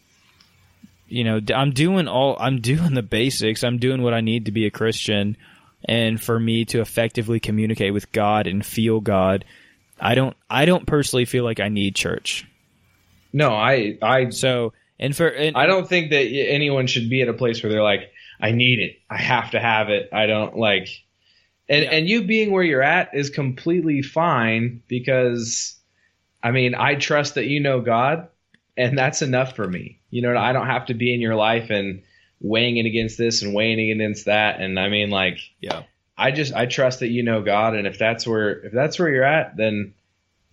[1.09, 3.65] you know, I'm doing all, I'm doing the basics.
[3.65, 5.37] I'm doing what I need to be a Christian.
[5.85, 9.45] And for me to effectively communicate with God and feel God,
[9.99, 12.47] I don't, I don't personally feel like I need church.
[13.33, 17.29] No, I I So, and for, and, I don't think that anyone should be at
[17.29, 18.11] a place where they're like,
[18.41, 18.99] I need it.
[19.09, 20.09] I have to have it.
[20.13, 20.89] I don't like
[21.69, 21.91] and Yeah.
[21.91, 25.77] and you being where you're at is completely fine because
[26.43, 28.29] I mean, I trust that you know God
[28.81, 30.01] and that's enough for me.
[30.11, 32.03] You know, I don't have to be in your life and
[32.41, 35.83] weighing it against this and weighing it against that and I mean like yeah.
[36.17, 39.11] I just I trust that you know God and if that's where if that's where
[39.11, 39.95] you're at then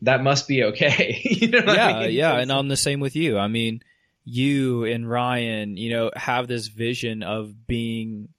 [0.01, 1.21] that must be okay.
[1.23, 2.11] you know yeah, I mean?
[2.11, 3.37] yeah, and I'm the same with you.
[3.37, 3.81] I mean,
[4.25, 8.29] you and Ryan, you know, have this vision of being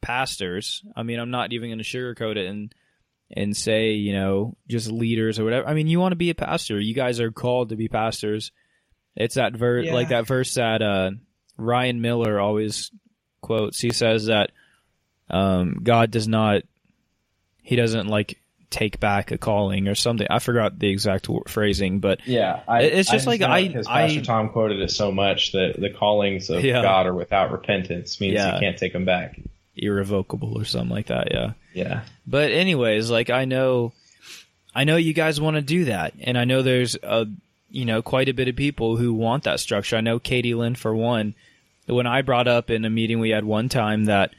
[0.00, 0.82] pastors.
[0.96, 2.74] I mean, I'm not even going to sugarcoat it and
[3.34, 5.66] and say, you know, just leaders or whatever.
[5.68, 6.78] I mean, you want to be a pastor.
[6.78, 8.52] You guys are called to be pastors.
[9.16, 9.94] It's that verse, Yeah.
[9.94, 11.10] like that verse that uh,
[11.56, 12.90] Ryan Miller always
[13.40, 13.78] quotes.
[13.80, 14.50] He says that
[15.30, 16.62] um, God does not,
[17.62, 18.38] he doesn't like
[18.70, 20.26] take back a calling or something.
[20.30, 24.06] I forgot the exact w- phrasing, but Yeah, I, It's just like I- because I-
[24.06, 26.80] Pastor Tom quoted it so much that the callings of Yeah.
[26.80, 28.54] God are without repentance means Yeah.
[28.54, 29.38] you can't take them back.
[29.74, 31.28] irrevocable or something like that.
[31.32, 31.52] Yeah.
[31.74, 33.92] Yeah, But anyways, like I know,
[34.74, 37.26] I know you guys want to do that, and I know there's a,
[37.72, 39.96] you know, quite a bit of people who want that structure.
[39.96, 41.34] I know Katie Lynn for one.
[41.86, 44.34] When I brought up in a meeting we had one time that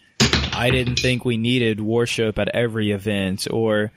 [0.53, 3.91] I didn't think we needed worship at every event, or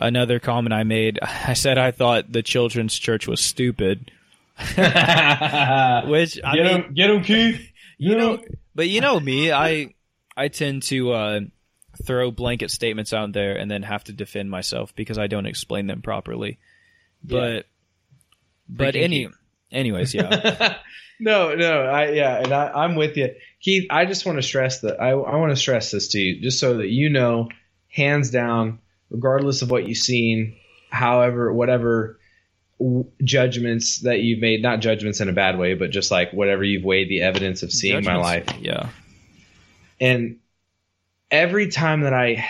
[0.00, 4.10] another comment I made, I said I thought the children's church was stupid,
[4.58, 7.70] which I get mean, him, get him, Keith.
[7.98, 8.42] you know,
[8.74, 9.94] but you know me, I
[10.36, 11.40] I tend to uh,
[12.02, 15.86] throw blanket statements out there and then have to defend myself because I don't explain
[15.86, 16.58] them properly.
[17.22, 17.66] But
[18.68, 19.34] but Freaking any Keith.
[19.72, 20.76] anyways, yeah.
[21.20, 23.86] no, no, I yeah, and I, I'm with you, Keith.
[23.90, 26.58] I just want to stress that I, I want to stress this to you, just
[26.60, 27.48] so that you know,
[27.88, 28.78] hands down,
[29.10, 30.56] regardless of what you've seen,
[30.90, 32.18] however, whatever
[33.24, 36.84] judgments that you've made, not judgments in a bad way, but just like whatever you've
[36.84, 38.90] weighed the evidence of seeing my life, Yeah.
[40.00, 40.38] and
[41.30, 42.46] every time that I,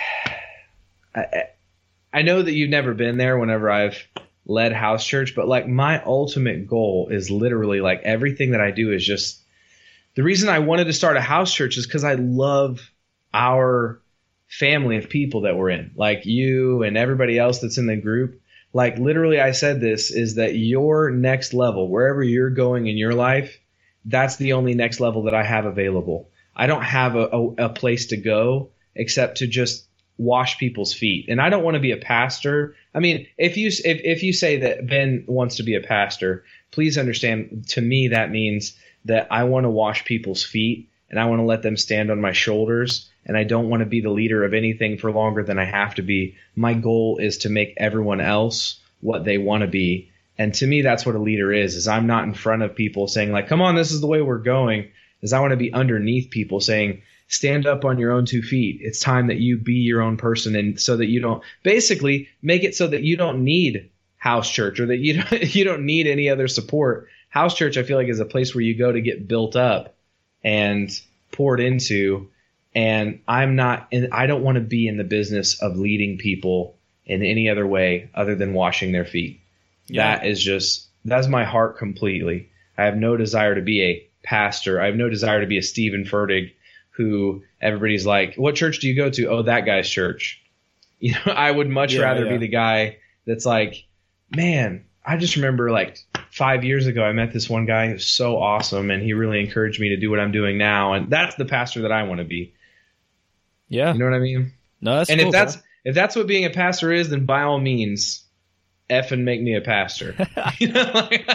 [1.15, 1.43] I,
[2.13, 3.37] I know that you've never been there.
[3.39, 3.97] Whenever I've
[4.49, 8.91] led house church, but like my ultimate goal is literally like everything that I do
[8.91, 9.39] is just
[10.15, 12.91] the reason I wanted to start a house church is because I love
[13.33, 14.01] our
[14.47, 18.41] family of people that we're in, like you and everybody else that's in the group.
[18.73, 23.13] Like literally, I said this is that your next level, wherever you're going in your
[23.13, 23.59] life,
[24.05, 26.29] that's the only next level that I have available.
[26.55, 29.85] I don't have a, a, a place to go except to just
[30.19, 31.29] wash people's feet.
[31.29, 32.75] And I don't want to be a pastor.
[32.93, 36.43] I mean, if you if if you say that Ben wants to be a pastor,
[36.71, 41.25] please understand to me that means that I want to wash people's feet and I
[41.25, 44.09] want to let them stand on my shoulders and I don't want to be the
[44.09, 46.35] leader of anything for longer than I have to be.
[46.53, 50.11] My goal is to make everyone else what they want to be.
[50.37, 51.75] And to me that's what a leader is.
[51.75, 54.21] Is I'm not in front of people saying like, "Come on, this is the way
[54.21, 58.25] we're going." Is I want to be underneath people saying, stand up on your own
[58.25, 58.79] two feet.
[58.81, 62.63] It's time that you be your own person and so that you don't basically make
[62.63, 66.07] it so that you don't need house church or that you don't, you don't need
[66.07, 67.07] any other support.
[67.29, 69.95] House church I feel like is a place where you go to get built up
[70.43, 70.89] and
[71.31, 72.29] poured into
[72.73, 76.75] and I'm not and I don't want to be in the business of leading people
[77.05, 79.39] in any other way other than washing their feet.
[79.87, 80.17] Yeah.
[80.17, 82.49] That is just that's my heart completely.
[82.75, 84.81] I have no desire to be a pastor.
[84.81, 86.53] I have no desire to be a Steven Furtick
[86.99, 90.41] who everybody's like, "What church do you go to?" Oh, that guy's church.
[91.01, 92.31] You know, I would much Yeah, rather yeah.
[92.31, 93.85] be the guy that's like,
[94.35, 95.97] "Man, I just remember like
[96.31, 99.79] 5 years ago I met this one guy who's so awesome and he really encouraged
[99.79, 102.25] me to do what I'm doing now." And that's the pastor that I want to
[102.25, 102.53] be.
[103.69, 103.93] Yeah.
[103.93, 104.51] You know what I mean?
[104.81, 105.63] No, that's and cool, if that's bro.
[105.85, 108.25] if that's what being a pastor is, then by all means,
[108.89, 110.15] F and make me a pastor.
[110.59, 111.25] You know, like-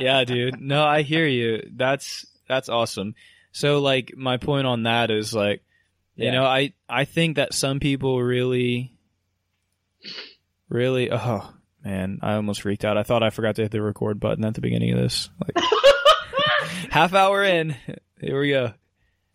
[0.00, 0.60] yeah, dude.
[0.60, 1.62] No, I hear you.
[1.76, 3.14] That's that's awesome.
[3.54, 5.62] So like my point on that is like
[6.16, 6.32] you Yeah.
[6.32, 8.92] know, I I think that some people really
[10.68, 11.48] really oh
[11.84, 12.98] man, I almost freaked out.
[12.98, 15.30] I thought I forgot to hit the record button at the beginning of this.
[15.40, 15.64] Like
[16.90, 17.76] half hour in.
[18.20, 18.72] Here we go.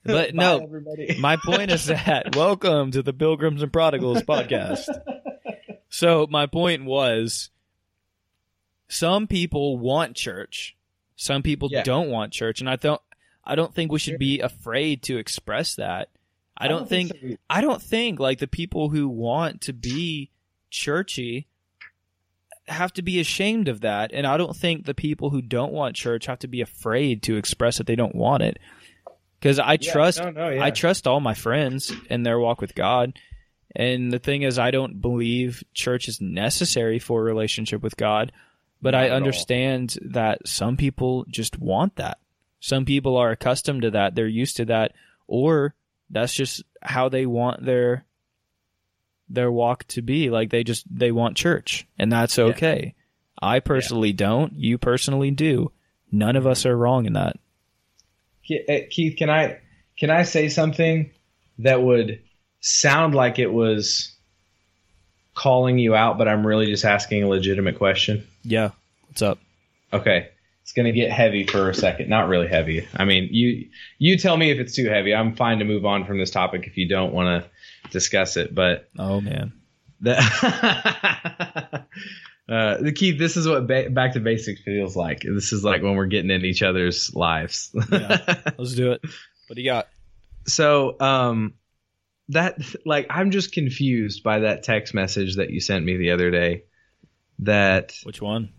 [0.03, 1.17] But Bye, no, everybody.
[1.19, 4.83] my point is that welcome to the Pilgrims and Prodigals podcast.
[5.89, 7.51] So my point was
[8.89, 10.75] some people want church.
[11.15, 11.83] Some people Yeah.
[11.83, 13.01] don't want church and I don't
[13.49, 16.09] I don't think we should be afraid to express that.
[16.55, 17.35] I don't, think, so.
[17.49, 20.29] I don't think like the people who want to be
[20.69, 21.47] churchy
[22.67, 25.95] have to be ashamed of that and I don't think the people who don't want
[25.95, 28.59] church have to be afraid to express that they don't want it.
[29.41, 30.63] Cuz I Yeah, trust no, no, yeah.
[30.63, 33.17] I trust all my friends in their walk with God.
[33.75, 38.31] And the thing is, I don't believe church is necessary for a relationship with God,
[38.81, 42.17] but Not I understand that some people just want that.
[42.59, 44.93] Some people are accustomed to that, they're used to that,
[45.27, 45.75] or
[46.09, 48.05] that's just how they want their
[49.29, 50.29] their walk to be.
[50.29, 52.95] Like they just they want church, and that's okay.
[53.41, 54.53] I personally don't.
[54.53, 55.71] You personally do.
[56.11, 57.37] None of us are wrong in that.
[58.49, 59.59] Eh, Keith, can I
[59.97, 61.11] can I say something
[61.59, 62.21] that would
[62.61, 64.15] sound like it was
[65.35, 68.27] calling you out, but I'm really just asking a legitimate question?
[68.43, 68.71] Yeah.
[69.07, 69.39] What's up?
[69.93, 70.29] Okay.
[70.69, 72.09] It's gonna get heavy for a second.
[72.09, 72.87] Not really heavy.
[72.95, 75.15] I mean, you you tell me if it's too heavy.
[75.15, 78.53] I'm fine to move on from this topic if you don't want to discuss it.
[78.53, 79.53] But Oh man.
[79.99, 80.15] the
[82.47, 83.17] uh, the key.
[83.17, 85.21] This is what ba- back to basics feels like.
[85.23, 87.71] This is like when we're getting into each other's lives.
[87.91, 88.19] Yeah.
[88.55, 89.01] Let's do it.
[89.47, 89.87] What do you got?
[90.45, 91.53] so um
[92.29, 96.31] that like i'm just confused by that text message that you sent me the other
[96.31, 96.63] day
[97.39, 98.53] that Which one?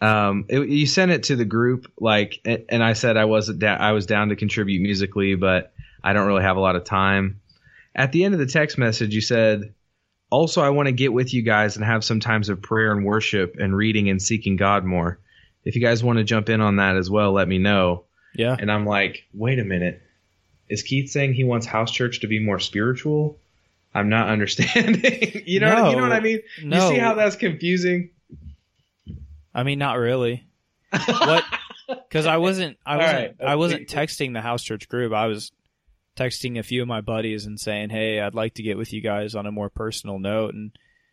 [0.00, 3.80] Um it, you sent it to the group like and i said i wasn't down
[3.80, 7.40] i was down to contribute musically but i don't really have a lot of time
[7.94, 9.74] at the end of the text message you said
[10.30, 13.04] also i want to get with you guys and have some times of prayer and
[13.04, 15.18] worship and reading and seeking god more
[15.64, 18.56] if you guys want to jump in on that as well let me know Yeah.
[18.58, 20.00] and I'm like, wait a minute.
[20.70, 23.38] Is Keith saying he wants house church to be more spiritual?
[23.92, 25.42] I'm not understanding.
[25.44, 26.38] you know, you know what I mean?
[26.62, 26.88] No.
[26.88, 28.10] You see how that's confusing?
[29.54, 30.46] I mean, not really.
[31.06, 31.44] What?
[31.88, 33.48] Because I wasn't, I All wasn't, right.
[33.48, 35.12] I wasn't texting the house church group.
[35.12, 35.50] I was
[36.16, 39.00] texting a few of my buddies and saying, "Hey, I'd like to get with you
[39.00, 40.70] guys on a more personal note and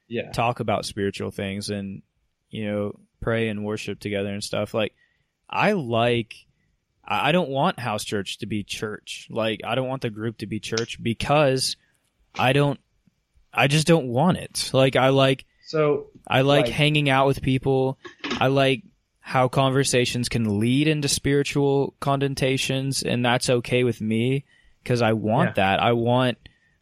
[0.08, 0.32] Yeah.
[0.32, 2.04] talk about spiritual things and
[2.50, 4.93] you know pray and worship together and stuff." Like,
[5.50, 6.36] I like.
[7.10, 9.28] I don't want house church to be church.
[9.32, 11.76] Like, I don't want the group to be church because
[12.38, 12.80] I don't.
[13.54, 14.69] I just don't want it.
[14.73, 17.97] Like, I like So I like, Like- hanging out with people.
[18.39, 18.84] I like
[19.19, 24.45] how conversations can lead into spiritual connotations, and that's okay with me
[24.82, 25.53] because I want Yeah.
[25.75, 25.84] that.
[25.84, 26.38] I want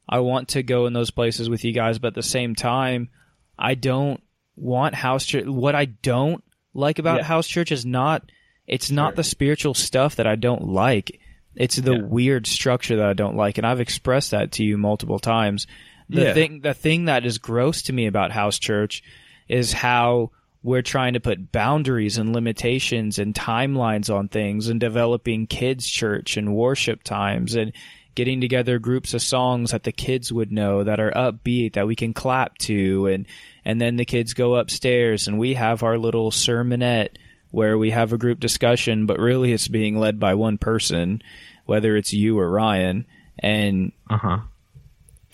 [0.08, 3.10] I want to go in those places with you guys, but at the same time,
[3.58, 4.22] I don't
[4.56, 5.46] want house church.
[5.48, 6.44] What I don't
[6.76, 7.24] like about Yeah.
[7.24, 8.32] house church is not
[8.68, 9.16] it's not Sure.
[9.16, 11.20] the spiritual stuff that I don't like.
[11.56, 12.02] It's the Yeah.
[12.04, 15.66] weird structure that I don't like, and I've expressed that to you multiple times.
[16.10, 16.34] The Yeah.
[16.34, 19.04] thing the thing that is gross to me about house church
[19.48, 20.32] is how
[20.64, 26.38] we're trying to put boundaries and limitations and timelines on things and developing kids church
[26.38, 27.72] and worship times and
[28.16, 31.96] getting together groups of songs that the kids would know that are upbeat that we
[31.96, 33.26] can clap to and
[33.64, 37.10] and then the kids go upstairs and we have our little sermonette
[37.52, 41.22] where we have a group discussion but really it's being led by one person
[41.66, 43.06] whether it's you or Ryan
[43.40, 44.40] and uh huh.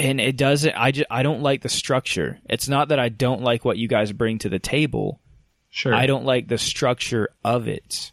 [0.02, 2.40] And it doesn't I just I don't like the structure.
[2.50, 5.22] It's not that I don't like what you guys bring to the table.
[5.70, 5.94] Sure.
[5.94, 8.12] I don't like the structure of it.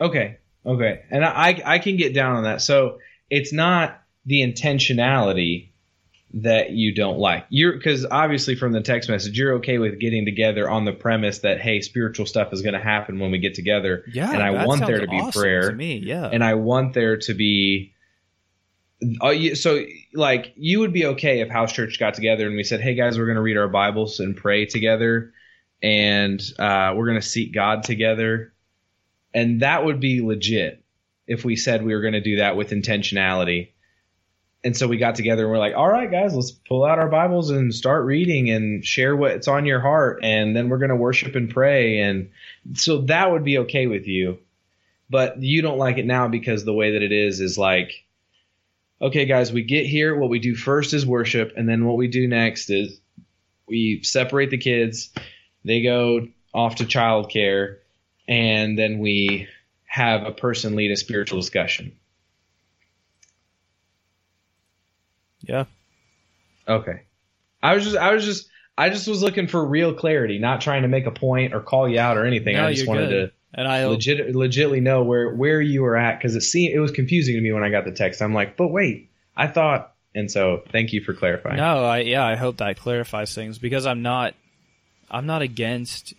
[0.00, 0.38] Okay.
[0.66, 1.02] Okay.
[1.10, 2.62] And I I can get down on that.
[2.62, 2.98] So
[3.30, 5.70] it's not the intentionality
[6.34, 7.46] that you don't like.
[7.48, 11.40] You're because obviously from the text message, you're okay with getting together on the premise
[11.40, 14.04] that hey, spiritual stuff is going to happen when we get together.
[14.12, 15.70] Yeah, and I want there to be awesome prayer.
[15.70, 15.98] to me.
[15.98, 17.94] Yeah, and I want there to be.
[19.20, 22.64] Oh, you, so like you would be okay if house church got together and we
[22.64, 25.32] said, "Hey guys, we're going to read our Bibles and pray together,
[25.82, 28.52] and uh, we're going to seek God together,"
[29.34, 30.82] and that would be legit
[31.26, 33.70] if we said we were going to do that with intentionality.
[34.64, 37.08] And so we got together and we're like, "All right, guys, let's pull out our
[37.08, 40.96] Bibles and start reading and share what's on your heart, and then we're going to
[40.96, 42.30] worship and pray." And
[42.74, 44.38] so that would be okay with you
[45.10, 48.04] but you don't like it now because the way that it is is like
[49.00, 50.16] okay guys we get here.
[50.16, 53.00] What we do first is worship and then what we do next is
[53.66, 55.12] we separate the kids.
[55.64, 57.78] They go off to childcare
[58.26, 59.48] and then we
[59.86, 61.92] have a person lead a spiritual discussion.
[65.40, 65.64] Yeah.
[66.66, 67.02] okay.
[67.62, 70.82] I was just i was just i just was looking for real clarity not trying
[70.82, 72.56] to make a point or call you out or anything.
[72.56, 73.30] No, i just wanted good.
[73.30, 76.80] to And I legit, legitly know where where you were at because it seemed it
[76.80, 78.20] was confusing to me when I got the text.
[78.20, 81.56] I'm like, but wait, I thought, and so thank you for clarifying.
[81.56, 84.34] no, I yeah, I hope that clarifies things because I'm not,
[85.10, 86.12] I'm not against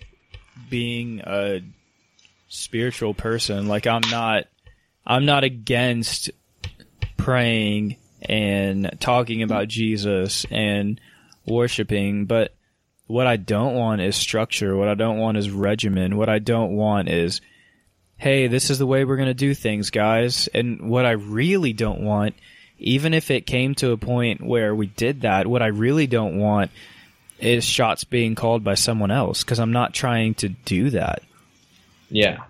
[0.69, 1.61] being a
[2.47, 3.67] spiritual person.
[3.67, 4.45] Like I'm not,
[5.05, 6.31] I'm not against
[7.17, 10.99] praying and talking about Jesus and
[11.45, 12.53] worshiping, but
[13.09, 14.77] what I don't want is structure.
[14.77, 16.15] What I don't want is regimen.
[16.15, 17.41] What I don't want is,
[18.17, 20.47] hey, this is the way we're going to do things, guys.
[20.53, 22.35] And what I really don't want,
[22.77, 26.37] even if it came to a point where we did that, what I really don't
[26.37, 26.69] want
[27.39, 31.23] is shots being called by someone else because I'm not trying to do that.
[32.11, 32.43] Yeah,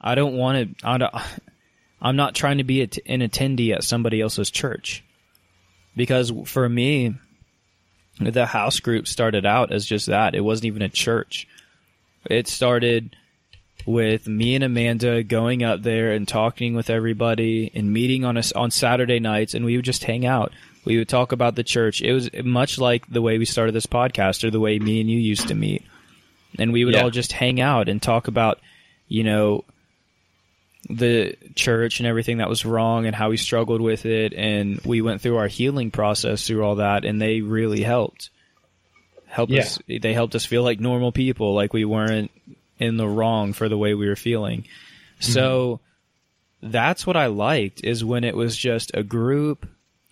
[0.00, 0.88] I don't want to.
[0.88, 1.14] I don't,
[2.00, 5.04] I'm not trying to be an attendee at somebody else's church
[5.94, 7.16] because for me,
[8.20, 10.34] the house group started out as just that.
[10.34, 11.46] It wasn't even a church.
[12.28, 13.14] It started
[13.84, 18.50] with me and Amanda going up there and talking with everybody and meeting on us
[18.52, 20.52] on Saturday nights, and we would just hang out,
[20.84, 22.00] We would talk about the church.
[22.00, 25.10] It was much like the way we started this podcast or the way me and
[25.10, 25.84] you used to meet.
[26.60, 27.02] And we would Yeah.
[27.02, 28.60] all just hang out and talk about,
[29.08, 29.64] you know,
[30.88, 34.32] the church and everything that was wrong and how we struggled with it.
[34.34, 38.30] And we went through our healing process through all that, and they really helped.
[39.26, 39.60] Help Yeah.
[39.62, 39.78] us.
[39.88, 42.30] They helped us feel like normal people, like we weren't
[42.78, 44.62] in the wrong for the way we were feeling.
[44.62, 45.32] Mm-hmm.
[45.32, 45.80] So
[46.62, 49.66] that's what I liked is when it was just a group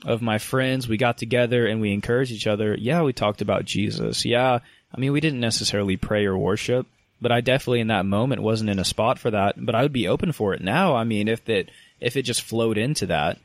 [0.04, 0.88] of my friends.
[0.88, 2.76] We got together and we encouraged each other.
[2.78, 4.24] Yeah, we talked about Jesus.
[4.24, 4.58] Yeah,
[4.94, 6.86] I mean, we didn't necessarily pray or worship,
[7.24, 9.56] but I definitely in that moment wasn't in a spot for that.
[9.58, 10.94] But I would be open for it now.
[10.94, 13.38] I mean, if it if it just flowed into that.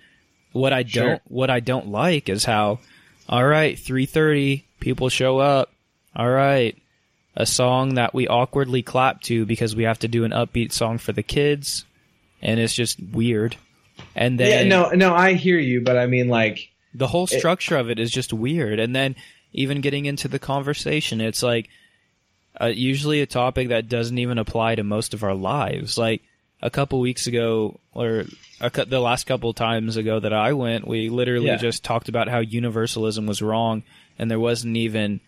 [0.51, 1.03] What I Sure.
[1.03, 2.79] don't what I don't like is how,
[3.27, 5.71] all right, three thirty, people show up.
[6.15, 6.75] All right,
[7.35, 10.97] a song that we awkwardly clap to because we have to do an upbeat song
[10.97, 11.85] for the kids,
[12.41, 13.55] and it's just weird.
[14.15, 17.77] And then yeah, no, no, I hear you, but I mean, like, the whole structure
[17.77, 18.79] of it is just weird.
[18.79, 19.15] And then
[19.53, 21.69] even getting into the conversation, it's like
[22.59, 25.97] uh, usually a topic that doesn't even apply to most of our lives.
[25.97, 26.21] Like
[26.61, 28.25] a couple weeks ago, or
[28.59, 31.57] a, the last couple times ago that I went, we literally Yeah.
[31.57, 33.83] just talked about how universalism was wrong,
[34.17, 35.21] and there wasn't even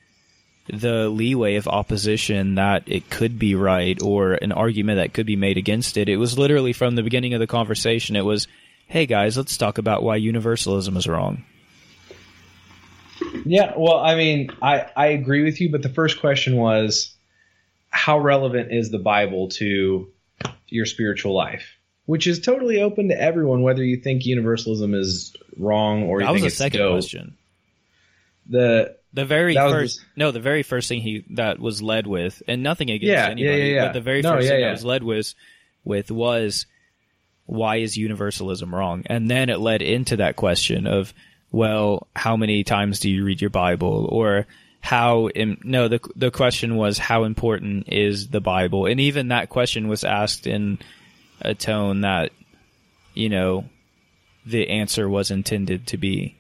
[0.68, 5.36] the leeway of opposition that it could be right or an argument that could be
[5.36, 6.08] made against it.
[6.08, 8.16] It was literally from the beginning of the conversation.
[8.16, 8.48] It was,
[8.88, 11.44] "Hey guys, let's talk about why universalism is wrong."
[13.46, 17.14] Yeah, well, I mean, I, I agree with you, but the first question was
[17.90, 20.10] how relevant is the Bible to
[20.68, 21.64] your spiritual life?
[22.06, 26.34] Which is totally open to everyone, whether you think universalism is wrong or you That
[26.34, 26.94] was the it's second dope.
[26.94, 27.38] question.
[28.50, 32.08] The The very That was first, no, the very first thing he that was led
[32.08, 33.86] with, and nothing against Yeah, anybody, yeah, yeah.
[33.88, 35.34] but the very No, first thing that was led with,
[35.84, 36.66] with was
[37.46, 39.04] why is universalism wrong?
[39.06, 41.14] And then it led into that question of,
[41.52, 44.48] well, how many times do you read your Bible, or
[44.80, 45.28] how?
[45.30, 49.88] Im- no, the the question was how important is the Bible, and even that question
[49.88, 50.80] was asked in
[51.42, 52.32] a tone that,
[53.14, 53.66] you know,
[54.46, 56.36] the answer was intended to be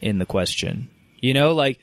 [0.00, 0.88] in the question.
[1.20, 1.78] You know, like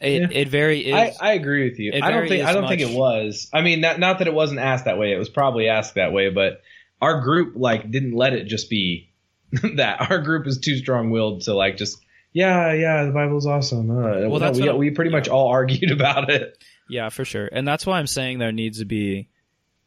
[0.00, 0.28] it, Yeah.
[0.40, 0.94] it very is.
[1.20, 1.92] I, I agree with you.
[2.02, 3.48] I don't think I don't think it was.
[3.52, 5.12] I mean, not not that it wasn't asked that way.
[5.12, 6.60] It was probably asked that way, but
[7.00, 9.10] our group like didn't let it just be
[9.76, 10.10] that.
[10.10, 11.98] Our group is too strong willed to like just
[12.36, 13.90] yeah yeah the Bible's awesome.
[13.90, 16.62] Uh, well, that's we, we pretty much all argued about it.
[16.88, 17.48] Yeah, for sure.
[17.50, 19.28] And that's why I'm saying there needs to be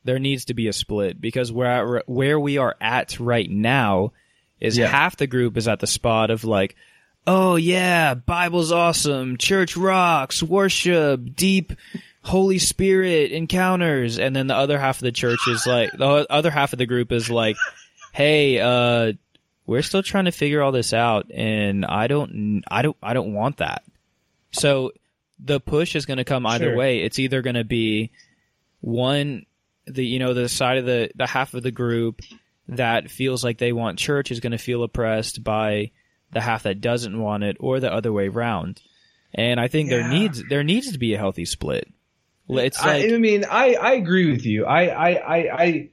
[0.03, 4.13] there needs to be a split because where where we are at right now
[4.59, 4.87] is Yeah.
[4.87, 6.75] half the group is at the spot of like,
[7.27, 11.73] oh yeah, Bible's awesome, church rocks, worship, deep
[12.23, 16.51] Holy Spirit encounters, and then the other half of the church is like the other
[16.51, 17.55] half of the group is like,
[18.11, 19.13] hey, uh,
[19.69, 23.33] we're still trying to figure all this out, and I don't, I don't, I don't
[23.33, 23.83] want that.
[24.51, 24.91] So
[25.39, 26.75] the push is going to come either Sure.
[26.75, 26.99] way.
[27.03, 28.11] It's either going to be
[28.81, 29.45] one,
[29.85, 32.21] the you know the side of the the half of the group
[32.67, 35.91] that feels like they want church is going to feel oppressed by
[36.31, 38.81] the half that doesn't want it, or the other way around.
[39.35, 41.87] And I think there needs there needs to be a healthy split.
[42.49, 44.65] It's like I, I mean, I, I agree with you.
[44.65, 45.89] I I I I,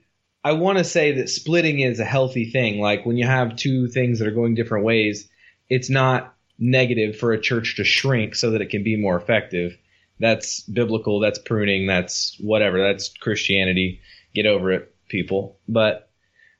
[0.46, 2.78] I want to say that splitting is a healthy thing.
[2.78, 5.28] Like when you have two things that are going different ways,
[5.68, 9.76] it's not negative for a church to shrink so that it can be more effective.
[10.20, 11.18] That's biblical.
[11.18, 11.88] That's pruning.
[11.88, 12.80] That's whatever.
[12.80, 14.00] That's Christianity.
[14.36, 15.58] Get over it, people.
[15.66, 16.10] But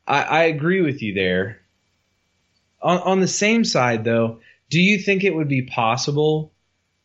[0.04, 1.60] I, I agree with you there.
[2.82, 6.52] On, on the same side, though, do you think it would be possible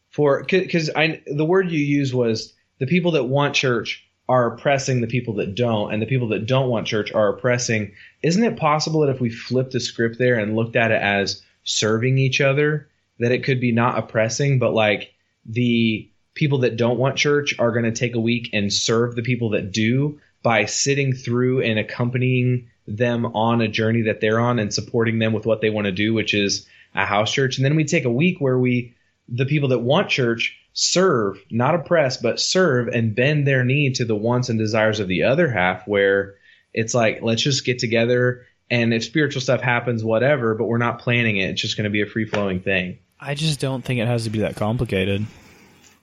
[0.09, 5.01] for because I the word you used was the people that want church are oppressing
[5.01, 7.91] the people that don't, and the people that don't want church are oppressing.
[8.23, 11.41] Isn't it possible that if we flipped the script there and looked at it as
[11.65, 12.87] serving each other,
[13.19, 15.13] that it could be not oppressing, but like
[15.45, 19.21] the people that don't want church are going to take a week and serve the
[19.21, 24.59] people that do by sitting through and accompanying them on a journey that they're on
[24.59, 26.65] and supporting them with what they want to do, which is
[26.95, 27.57] a house church.
[27.57, 28.95] And then we take a week where we,
[29.27, 34.05] the people that want church, serve, not oppress, but serve and bend their knee to
[34.05, 36.35] the wants and desires of the other half, where
[36.73, 38.45] it's like, let's just get together.
[38.69, 41.49] And if spiritual stuff happens, whatever, but we're not planning it.
[41.51, 42.99] It's just going to be a free flowing thing.
[43.19, 45.25] I just don't think it has to be that complicated.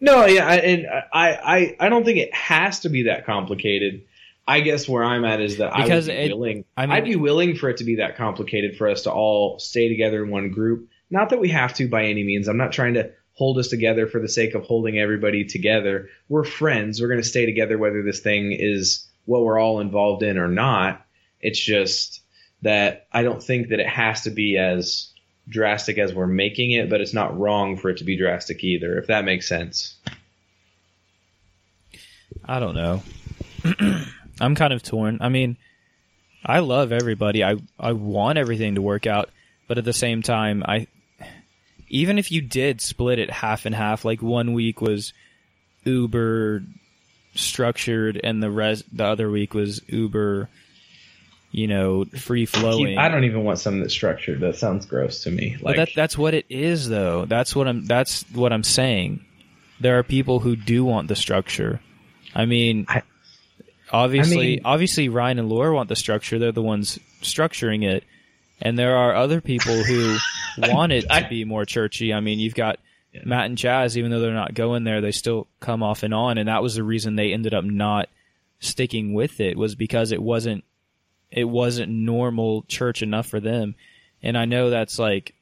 [0.01, 4.03] No, yeah, I, and I, I, I don't think it has to be that complicated.
[4.47, 6.65] I guess where I'm at is that Because I would be it- willing.
[6.77, 9.59] I mean- I'd be willing for it to be that complicated for us to all
[9.59, 10.89] stay together in one group.
[11.11, 12.49] Not that we have to by any means.
[12.49, 16.09] I'm not trying to hold us together for the sake of holding everybody together.
[16.29, 17.01] We're friends.
[17.01, 20.49] We're going to stay together whether this thing is what we're all involved in or
[20.49, 21.07] not.
[21.41, 22.21] It's just
[22.63, 25.13] that I don't think that it has to be as
[25.49, 28.99] drastic as we're making it, but it's not wrong for it to be drastic either,
[28.99, 29.95] if that makes sense.
[32.45, 33.03] I don't know.
[34.41, 35.19] I'm kind of torn.
[35.21, 35.57] I mean,
[36.45, 37.45] I love everybody.
[37.45, 39.31] I I want everything to work out,
[39.69, 40.89] but at the same time, I
[41.89, 45.13] even if you did split it half and half, like one week was
[45.85, 46.63] uber
[47.35, 50.49] structured and the res the other week was uber
[51.51, 52.99] you know free flowing.
[52.99, 54.41] I don't even want something that's structured.
[54.41, 55.57] That sounds gross to me.
[55.61, 57.25] Like that that's what it is though.
[57.25, 59.25] That's what i'm that's what i'm saying.
[59.81, 61.81] There are people who do want the structure.
[62.35, 63.03] I mean I-
[63.91, 66.39] obviously I mean- obviously ryan and laura want the structure.
[66.39, 68.05] They're the ones structuring it
[68.61, 70.17] and there are other people who
[70.59, 72.13] want it to I- be more churchy.
[72.13, 72.79] I mean you've got
[73.13, 73.23] Yeah.
[73.25, 76.39] matt and chaz even though they're not going there they still come off and on.
[76.39, 78.09] And that was the reason they ended up not
[78.61, 80.65] sticking with it was because it wasn't
[81.31, 83.75] it wasn't normal church enough for them.
[84.23, 85.35] And i know that's like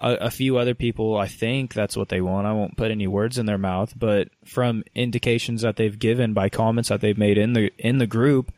[0.00, 2.46] a, a few other people i think that's what they want.
[2.46, 6.48] I won't put any words in their mouth but from indications that they've given by
[6.50, 8.52] comments that they've made in the in the group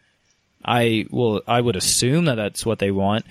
[0.65, 3.25] i will i would assume that that's what they want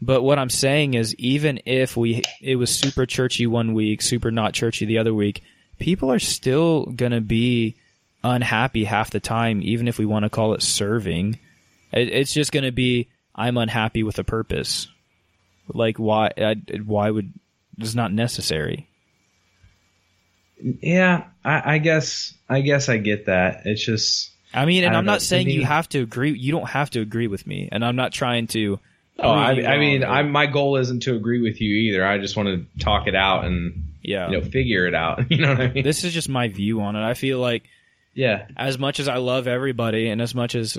[0.00, 4.30] but what i'm saying is even if we it was super churchy one week super
[4.30, 5.42] not churchy the other week
[5.78, 7.76] people are still going to be
[8.22, 11.38] unhappy half the time even if we want to call it serving.
[11.92, 14.88] It, it's just going to be i'm unhappy with a purpose.
[15.68, 17.32] Like why I, why would
[17.78, 18.88] it's not necessary.
[20.58, 23.62] Yeah, I, I guess I guess I get that.
[23.64, 26.68] It's just i mean and don't i'm not saying you have to agree you don't
[26.68, 28.78] have to agree with me and i'm not trying to
[29.18, 32.06] Oh, I, I mean, I, my goal isn't to agree with you either.
[32.06, 35.24] I just want to talk it out and yeah you know figure it out.
[35.30, 35.84] You know what I mean?
[35.84, 37.64] this is just my view on it i feel like
[38.16, 40.78] yeah, as much as I love everybody and as much as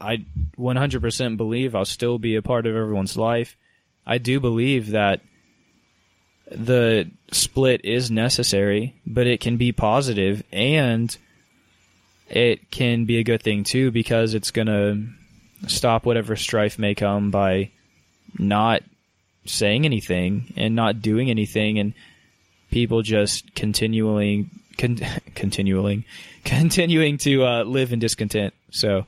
[0.00, 0.24] I
[0.58, 3.56] 100% believe I'll still be a part of everyone's life,
[4.04, 5.20] I do believe that
[6.50, 11.16] the split is necessary, but it can be positive and
[12.28, 15.06] it can be a good thing too because it's going to
[15.66, 17.70] stop whatever strife may come by
[18.38, 18.82] not
[19.44, 21.94] saying anything and not doing anything and
[22.70, 24.46] people just continually
[24.78, 24.98] con-
[25.34, 26.04] continuing
[26.44, 28.54] continuing to uh, live in discontent.
[28.70, 29.06] So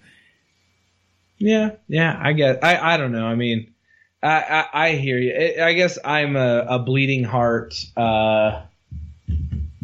[1.38, 2.18] yeah, yeah.
[2.20, 3.26] I guess I I don't know.
[3.26, 3.74] I mean,
[4.22, 5.34] I I, I hear you.
[5.34, 8.62] I I guess I'm a, a bleeding heart uh,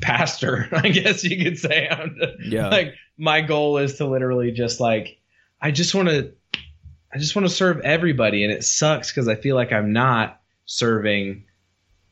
[0.00, 0.68] pastor.
[0.72, 1.88] I guess you could say.
[1.88, 2.68] I'm Yeah.
[2.68, 5.18] Like my goal is to literally just like
[5.60, 6.32] I just want to
[7.12, 10.40] I just want to serve everybody, and it sucks because I feel like I'm not
[10.66, 11.44] serving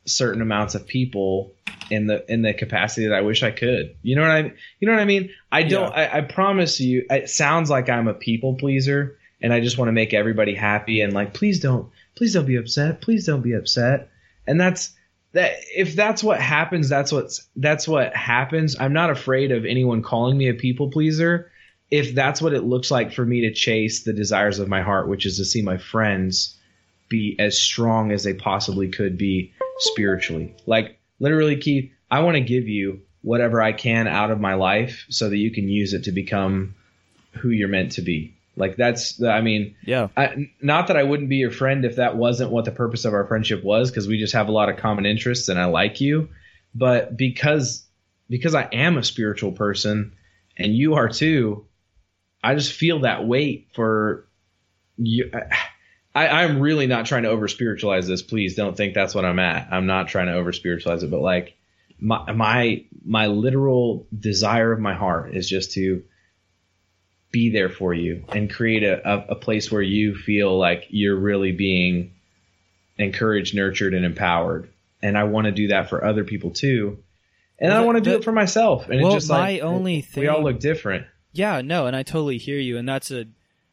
[0.05, 1.53] certain amounts of people
[1.89, 3.95] in the in the capacity that I wish I could.
[4.01, 5.29] You know what I you know what I mean?
[5.51, 5.93] I don't.
[5.93, 9.87] I, I promise you, it sounds like I'm a people pleaser, and I just want
[9.87, 13.53] to make everybody happy and like, please don't, please don't be upset, please don't be
[13.53, 14.09] upset,
[14.45, 14.93] and that's
[15.33, 15.53] that.
[15.75, 18.75] If that's what happens, that's what's that's what happens.
[18.79, 21.51] I'm not afraid of anyone calling me a people pleaser.
[21.91, 25.07] If that's what it looks like for me to chase the desires of my heart,
[25.07, 26.55] which is to see my friends
[27.09, 30.55] be as strong as they possibly could be spiritually.
[30.67, 35.05] Like literally, Keith, I want to give you whatever I can out of my life
[35.09, 36.75] so that you can use it to become
[37.31, 38.35] who you're meant to be.
[38.55, 42.17] Like that's, I mean, yeah, I, not that I wouldn't be your friend if that
[42.17, 44.77] wasn't what the purpose of our friendship was, because we just have a lot of
[44.77, 46.29] common interests and I like you.
[46.75, 47.85] But because
[48.29, 50.13] because I am a spiritual person
[50.57, 51.65] and you are too,
[52.43, 54.25] I just feel that weight for
[54.97, 55.31] you.
[56.15, 58.21] I, I'm really not trying to over spiritualize this.
[58.21, 59.67] Please don't think that's what I'm at.
[59.71, 61.55] I'm not trying to over spiritualize it, but like
[61.99, 66.03] my my my literal desire of my heart is just to
[67.31, 71.15] be there for you and create a, a, a place where you feel like you're
[71.15, 72.13] really being
[72.97, 74.69] encouraged, nurtured, and empowered.
[75.01, 76.97] And I want to do that for other people too.
[77.59, 78.89] And Well, I want to do it for myself.
[78.89, 80.21] And well, it's just like my only thing.
[80.21, 81.05] we all look different.
[81.31, 83.25] Yeah, no, and I totally hear you, and that's a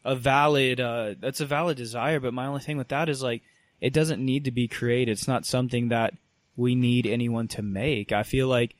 [0.04, 2.20] a valid uh, that's a valid desire.
[2.20, 3.42] But my only thing with that is like
[3.80, 5.12] it doesn't need to be created.
[5.12, 6.14] It's not something that
[6.56, 8.12] we need anyone to make.
[8.12, 8.74] I feel like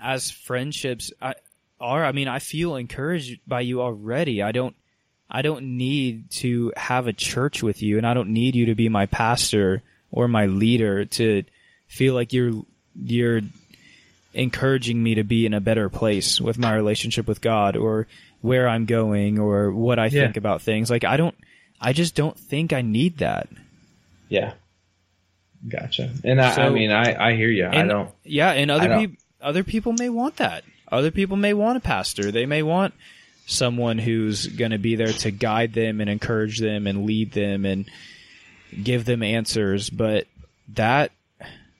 [0.00, 1.34] as friendships I,
[1.80, 4.42] are, I mean, I feel encouraged by you already.
[4.42, 4.74] I don't.
[5.30, 8.74] I don't need to have a church with you, and I don't need you to
[8.74, 11.44] be my pastor or my leader to
[11.86, 12.62] feel like you're
[12.94, 13.42] you're
[14.38, 18.06] encouraging me to be in a better place with my relationship with God or
[18.40, 20.22] where I'm going or what I Yeah.
[20.22, 20.88] think about things.
[20.90, 21.34] Like I don't
[21.80, 23.48] I just don't think I need that.
[24.28, 24.52] Yeah.
[25.68, 26.12] Gotcha.
[26.24, 27.66] And I, I mean, I, I hear you.
[27.66, 28.10] I don't.
[28.24, 30.64] Yeah, and other people other people may want that.
[30.90, 32.30] Other people may want a pastor.
[32.30, 32.94] They may want
[33.46, 37.64] someone who's going to be there to guide them and encourage them and lead them
[37.64, 37.90] and
[38.82, 40.26] give them answers, but
[40.74, 41.10] that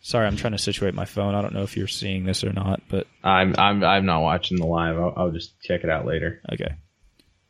[0.01, 1.35] Sorry, I'm trying to situate my phone.
[1.35, 4.57] I don't know if you're seeing this or not, but I'm I'm I'm not watching
[4.59, 4.97] the live.
[4.99, 6.41] I'll, I'll just check it out later.
[6.53, 6.75] okay.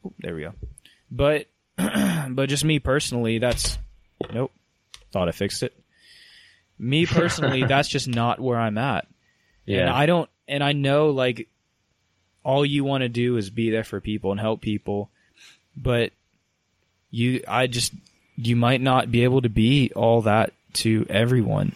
[0.07, 0.55] Oop, There we go.
[1.11, 1.47] But
[1.77, 3.79] but just me personally, that's
[4.33, 4.53] nope.
[5.13, 5.75] Thought I fixed it.
[6.79, 9.07] Me personally, that's just not where I'm at.
[9.67, 11.49] And I don't and I know like
[12.43, 15.11] all you want to do is be there for people and help people,
[15.77, 16.13] but
[17.11, 17.93] you I just
[18.37, 21.75] you might not be able to be all that to everyone.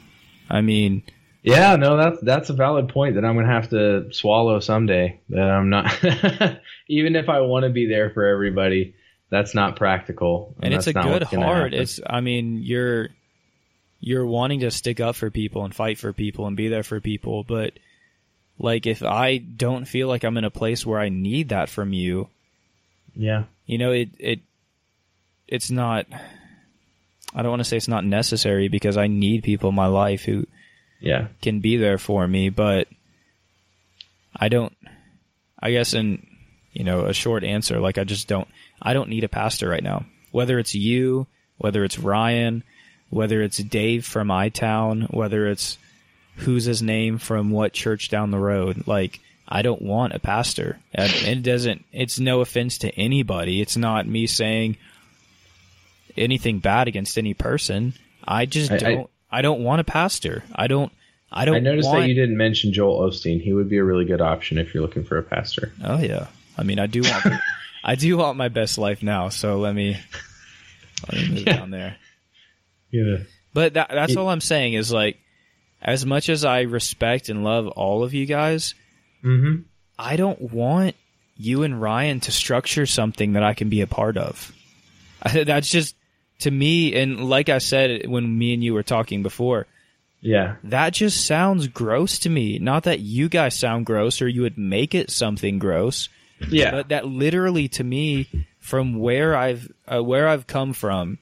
[0.53, 1.03] I mean,
[1.43, 5.19] Yeah, no, that's that's a valid point that I'm gonna have to swallow someday.
[5.31, 5.91] That I'm not,
[6.89, 8.95] even if I want to be there for everybody,
[9.31, 10.55] that's not practical.
[10.63, 11.73] and it's a good heart.
[11.73, 13.09] It's I mean, you're
[13.99, 17.01] you're wanting to stick up for people and fight for people and be there for
[17.01, 17.73] people, but
[18.59, 21.93] like if I don't feel like I'm in a place where I need that from
[21.93, 22.29] you,
[23.15, 24.41] yeah, you know, it it
[25.49, 26.07] it's not
[27.35, 30.22] I don't want to say it's not necessary because I need people in my life
[30.22, 30.47] who
[31.01, 32.89] yeah, can be there for me, but
[34.37, 34.76] I don't
[35.59, 36.26] I guess in
[36.72, 38.49] you know, a short answer, like I just don't
[38.80, 40.07] I don't need a pastor right now.
[40.30, 41.26] Whether it's you,
[41.59, 42.64] whether it's Ryan,
[43.11, 45.78] whether it's Dave from iTown, whether it's
[46.37, 50.78] who's his name from what church down the road, like I don't want a pastor.
[50.95, 53.61] And it doesn't it's no offense to anybody.
[53.61, 54.78] It's not me saying
[56.17, 57.95] anything bad against any person.
[58.25, 60.45] I just I- I- don't I, don't want a pastor.
[60.55, 60.93] I don't
[61.31, 63.41] I don't I noticed want, that you didn't mention Joel Osteen.
[63.43, 65.73] He would be a really good option if you're looking for a pastor.
[65.83, 66.27] Oh yeah.
[66.59, 67.25] I mean, I do want
[67.85, 69.31] I do want my best life now.
[69.31, 69.97] So let me
[71.11, 71.57] let me move Yeah.
[71.57, 71.97] down there.
[72.91, 73.19] Yeah,
[73.55, 75.19] But that, that's It- all I'm saying is like,
[75.81, 78.75] as much as I respect and love all of you guys,
[79.25, 79.63] mm-hmm.
[79.99, 80.95] I don't want
[81.37, 84.53] you and Ryan to structure something that I can be a part of.
[85.23, 85.97] I, that's just
[86.43, 89.66] to me, and like I said when me and you were talking before,
[90.20, 92.59] yeah, that just sounds gross to me.
[92.59, 96.09] Not that you guys sound gross or you would make it something gross,
[96.49, 96.70] yeah.
[96.70, 98.28] but that literally to me
[98.61, 101.18] from where I've uh, where I've come from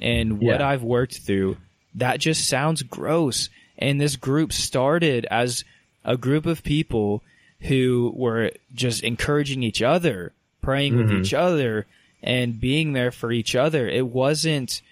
[0.00, 0.68] and what Yeah.
[0.68, 1.56] I've worked through
[1.96, 3.48] that just sounds gross
[3.78, 5.64] and this group started as
[6.04, 7.22] a group of people
[7.62, 11.20] who were just encouraging each other praying with Mhm.
[11.24, 11.86] each other
[12.22, 14.82] and being there for each other it wasn't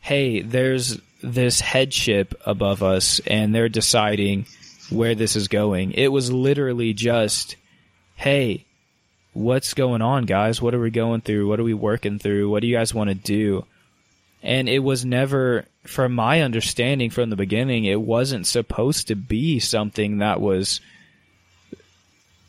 [0.00, 4.46] hey there's this headship above us and they're deciding
[4.90, 7.56] where this is going it was literally just
[8.16, 8.64] hey
[9.38, 10.60] what's going on, guys?
[10.60, 11.48] What are we going through?
[11.48, 12.50] What are we working through?
[12.50, 13.64] What do you guys want to do?
[14.42, 19.58] And it was never, from my understanding from the beginning, it wasn't supposed to be
[19.58, 20.80] something that was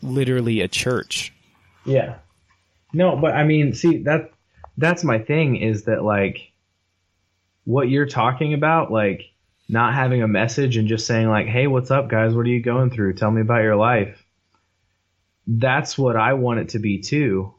[0.02, 1.34] literally a church.
[1.86, 2.16] Yeah.
[2.94, 4.32] No, but I mean, see that
[4.78, 6.52] that's my thing is that like
[7.66, 9.24] what you're talking about, like
[9.68, 12.34] not having a message and just saying like, "Hey, what's up, guys?
[12.34, 13.14] What are you going through?
[13.14, 14.26] Tell me about your life."
[15.48, 17.54] That's what I want it to be too.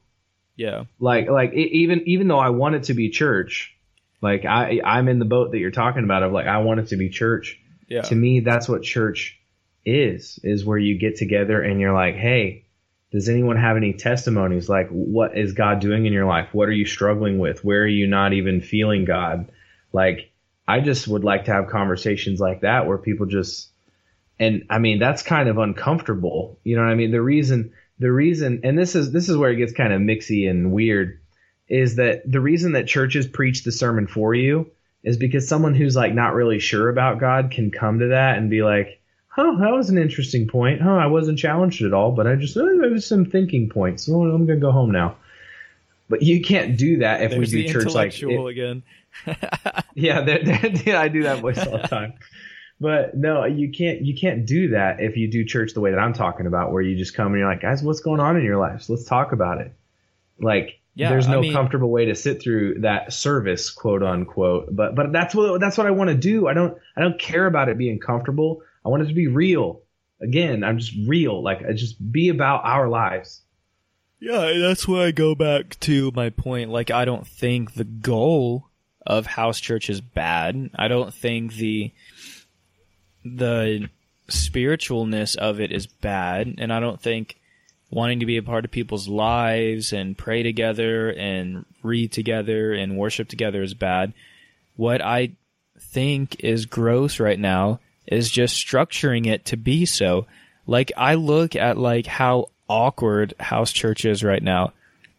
[0.57, 0.85] Yeah.
[0.99, 3.75] Like like e- even even though I want it to be church,
[4.21, 6.89] like I I'm in the boat that you're talking about of like I want it
[6.89, 7.59] to be church
[7.89, 8.03] Yeah.
[8.03, 9.39] to me that's what church
[9.85, 12.67] is is where you get together and you're like hey
[13.13, 14.69] does anyone have any testimonies?
[14.69, 16.49] Like what is god doing in your life?
[16.53, 17.65] What are you struggling with?
[17.65, 19.51] Where are you not even feeling god?
[19.93, 20.33] Like
[20.69, 23.71] i just would like to have conversations like that where people just
[24.39, 26.59] and i mean that's kind of uncomfortable.
[26.65, 27.11] You know what i mean?
[27.11, 30.49] The reason the reason and this is this is where it gets kind of mixy
[30.49, 31.21] and weird
[31.69, 34.71] is that the reason that churches preach the sermon for you
[35.03, 38.51] is because someone who's like not really sure about God can come to that and
[38.51, 39.00] be like,
[39.31, 40.81] "Huh, that was an interesting point.
[40.83, 44.05] Huh, I wasn't challenged at all, but I just oh, there was some thinking points.
[44.07, 45.17] So I'm gonna go home now."
[46.09, 48.83] But you can't do that if There's we the do church like it- again.
[49.95, 50.43] yeah, there-
[50.85, 52.15] yeah, I do that voice all the time.
[52.81, 55.99] But no, you can't you can't do that if you do church the way that
[55.99, 58.43] I'm talking about, where you just come and you're like, guys, what's going on in
[58.45, 58.89] your lives?
[58.89, 59.73] Let's talk about it.
[60.41, 64.75] Like, Yeah, there's I no mean- comfortable way to sit through that service, quote unquote.
[64.75, 66.49] But but that's what that's what I want to do.
[66.49, 68.63] I don't I don't care about it being comfortable.
[68.85, 69.83] I want it to be real.
[70.21, 71.43] Again, I'm just real.
[71.43, 73.43] Like, I just be about our lives.
[74.21, 76.71] Yeah, that's where I go back to my point.
[76.71, 78.67] Like, I don't think the goal
[79.07, 80.71] of house church is bad.
[80.75, 81.93] I don't think the
[83.25, 83.89] the
[84.29, 87.39] spiritualness of it is bad, and I don't think
[87.91, 92.97] wanting to be a part of people's lives and pray together and read together and
[92.97, 94.13] worship together is bad.
[94.77, 95.33] What I
[95.79, 100.27] think is gross right now is just structuring it to be so.
[100.67, 104.73] Like I look at like how awkward house church is right now.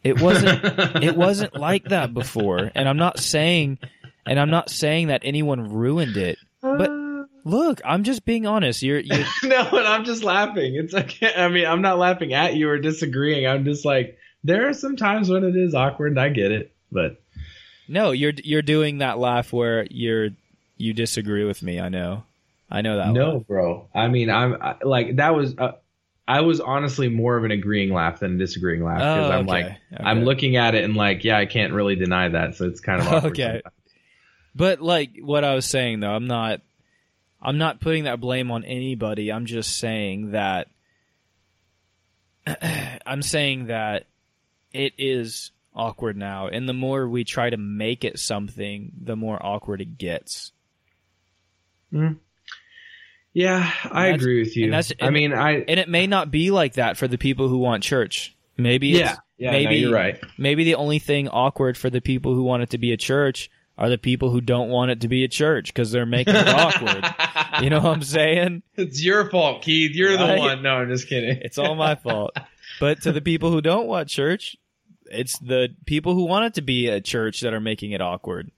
[0.04, 0.62] It wasn't
[1.04, 2.72] it wasn't like that before.
[2.76, 3.80] And I'm not saying
[4.26, 6.38] and I'm not saying that anyone ruined it.
[6.62, 6.92] But
[7.44, 8.84] Look, I'm just being honest.
[8.84, 10.76] You're, you're no, and I'm just laughing.
[10.76, 11.34] It's okay.
[11.36, 13.48] I mean, I'm not laughing at you or disagreeing.
[13.48, 16.12] I'm just like, there are some times when it is awkward.
[16.12, 17.22] And I get it, but
[17.88, 20.30] no, you're you're doing that laugh where you're
[20.78, 21.80] you disagree with me.
[21.80, 22.24] I know,
[22.72, 23.12] I know that.
[23.14, 23.48] no, laugh.
[23.48, 23.90] bro.
[23.94, 25.56] I mean, I'm I, like that was.
[25.58, 25.74] Uh,
[26.28, 29.40] I was honestly more of an agreeing laugh than a disagreeing laugh because Oh, I'm
[29.42, 29.78] okay, like, okay.
[30.04, 32.56] I'm looking at it and like, yeah, I can't really deny that.
[32.56, 33.44] So it's kind of awkward Okay.
[33.64, 33.76] sometimes.
[34.56, 36.62] But like what I was saying though, I'm not
[37.42, 39.30] I'm not putting that blame on anybody.
[39.32, 40.68] I'm just saying that
[43.06, 44.06] I'm saying that
[44.72, 49.44] it is awkward now and the more we try to make it something, the more
[49.44, 50.52] awkward it gets.
[53.34, 54.74] Yeah, I agree with you.
[55.02, 57.84] I mean, I And it may not be like that for the people who want
[57.84, 58.36] church.
[58.58, 59.52] Maybe yeah, it's- yeah.
[59.52, 60.20] maybe no, you're right.
[60.38, 63.50] maybe the only thing awkward for the people who want it to be a church
[63.78, 66.48] are the people who don't want it to be a church because they're making it
[66.48, 67.06] awkward.
[67.62, 68.64] You know what I'm saying?
[68.76, 69.92] It's your fault, Keith.
[69.94, 70.36] You're Right?
[70.36, 70.62] the one.
[70.64, 71.38] No, I'm just kidding.
[71.42, 72.36] It's all my fault.
[72.80, 74.56] But to the people who don't want church,
[75.06, 78.52] it's the people who want it to be a church that are making it awkward.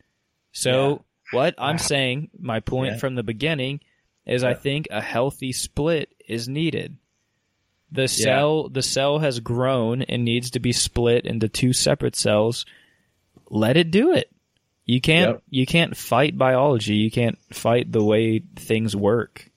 [0.52, 3.00] So what I'm saying, my point Yeah.
[3.00, 3.80] from the beginning,
[4.26, 6.98] is I think a healthy split is needed.
[7.92, 12.66] The cell the cell has grown and needs to be split into two separate cells.
[13.50, 14.32] Let it do it.
[14.86, 15.44] You can't Yep.
[15.50, 16.96] you can't fight biology.
[16.96, 19.50] You can't fight the way things work.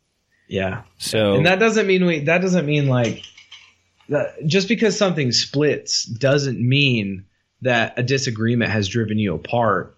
[0.49, 2.21] Yeah, So and that doesn't mean we.
[2.21, 3.25] That doesn't mean like
[4.09, 7.25] that, just because something splits doesn't mean
[7.63, 9.97] that a disagreement has driven you apart.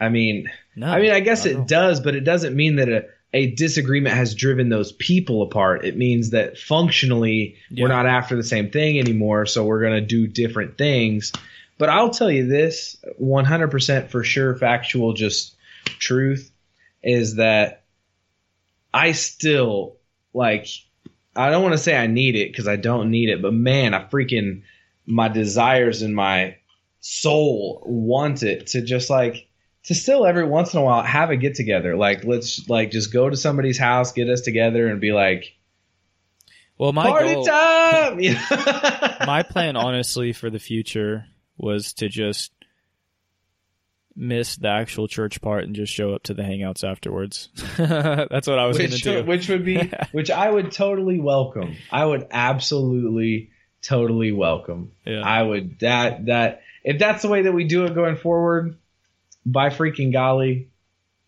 [0.00, 1.52] I mean, no, I mean, I guess all.
[1.52, 5.84] it does, but it doesn't mean that a, a disagreement has driven those people apart.
[5.84, 7.84] It means that functionally Yeah.
[7.84, 11.32] we're not after the same thing anymore, so we're going to do different things.
[11.78, 15.54] But I'll tell you this 100% for sure, factual, just
[15.98, 16.50] truth
[17.02, 17.84] is that
[18.92, 19.96] I still
[20.34, 20.66] like,
[21.34, 23.94] I don't want to say I need it because I don't need it, but man,
[23.94, 24.62] I freaking,
[25.06, 26.56] my desires and my
[27.00, 29.46] soul want it to just like,
[29.84, 31.96] to still every once in a while have a get together.
[31.96, 35.56] Like let's like just go to somebody's house, get us together, and be like
[36.80, 38.16] well, my party goal, time.
[39.26, 41.26] My plan honestly for the future
[41.58, 42.52] was to just
[44.16, 47.50] miss the actual church part and just show up to the hangouts afterwards.
[47.76, 49.24] That's what I was going to do.
[49.24, 51.76] which would be which I would totally welcome.
[51.92, 53.50] I would absolutely
[53.82, 54.92] totally welcome.
[55.04, 55.20] Yeah.
[55.20, 58.78] I would that that if that's the way that we do it going forward,
[59.52, 60.68] by freaking golly,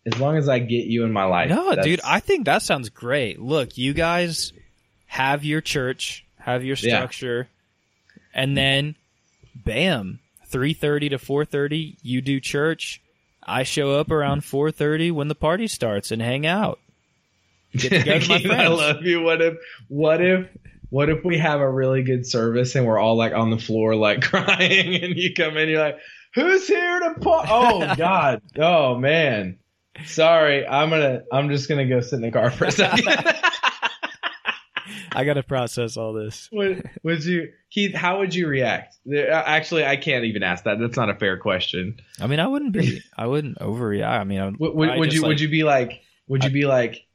[0.05, 1.49] as long as I get you in my life.
[1.49, 3.39] no, dude, I think that sounds great.
[3.39, 4.53] Look, you guys
[5.07, 6.97] have your church, have your Yeah.
[6.97, 7.47] structure,
[8.33, 8.95] and then
[9.55, 10.19] bam,
[10.49, 12.99] 3:30 to 4:30 you do church.
[13.45, 16.79] I show up around 4:30 when the party starts and hang out.
[17.75, 19.21] Get together my Keith, I love you.
[19.21, 19.55] What if
[19.89, 20.47] what if
[20.93, 23.95] what if we have a really good service and we're all like on the floor
[23.95, 25.97] like crying and you come in you're like
[26.35, 27.45] who's here to pa-?
[27.49, 29.57] oh god oh man
[30.05, 33.07] sorry i'm gonna i'm just gonna go sit in the car for a second
[35.15, 36.49] I got to process all this.
[36.51, 40.77] would, would you keith how would you react uh, actually i can't even ask that
[40.79, 43.01] that's not a fair question I mean, I wouldn't be.
[43.17, 44.19] I wouldn't overreact.
[44.19, 46.01] I mean, I would, would, would, I would just, you like- would you be like
[46.27, 47.07] would you be like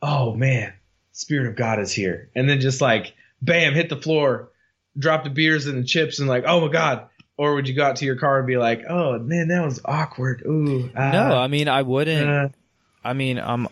[0.00, 0.72] oh man
[1.18, 3.12] spirit of god is here and then just like
[3.42, 4.50] bam hit the floor
[4.96, 7.84] drop the beers and the chips and like oh my god or would you go
[7.84, 11.36] out to your car and be like oh man that was awkward ooh ah, No,
[11.36, 12.28] I mean, I wouldn't.
[12.28, 12.48] uh,
[13.04, 13.68] I mean, I'm.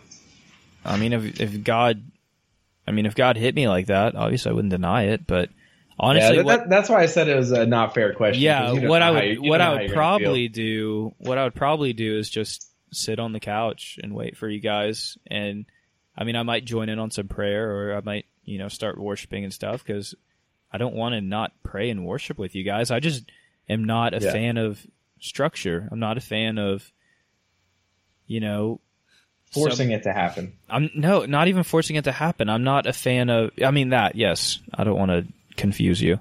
[0.85, 2.01] I mean, if if God,
[2.87, 5.27] I mean, if God hit me like that, obviously I wouldn't deny it.
[5.27, 5.49] But
[5.99, 8.71] honestly, yeah, that, what, that's why i said it was a not fair question Yeah.
[8.87, 9.95] what I would what I would you're gonna feel.
[9.95, 14.37] probably do, what I would probably do is just sit on the couch and wait
[14.37, 15.17] for you guys.
[15.29, 15.65] And
[16.17, 18.97] I mean, I might join in on some prayer, or I might, you know, start
[18.97, 20.15] worshiping and stuff because
[20.71, 22.89] I don't want to not pray and worship with you guys.
[22.91, 23.23] I just
[23.69, 24.31] am not a Yeah.
[24.31, 24.85] fan of
[25.19, 25.87] structure.
[25.91, 26.91] I'm not a fan of,
[28.25, 28.81] you know,
[29.51, 32.49] forcing it to happen I'm no, not even forcing it to happen.
[32.49, 33.51] I'm not a fan of.
[33.63, 34.15] I mean that.
[34.15, 36.19] Yes, I don't want to confuse you.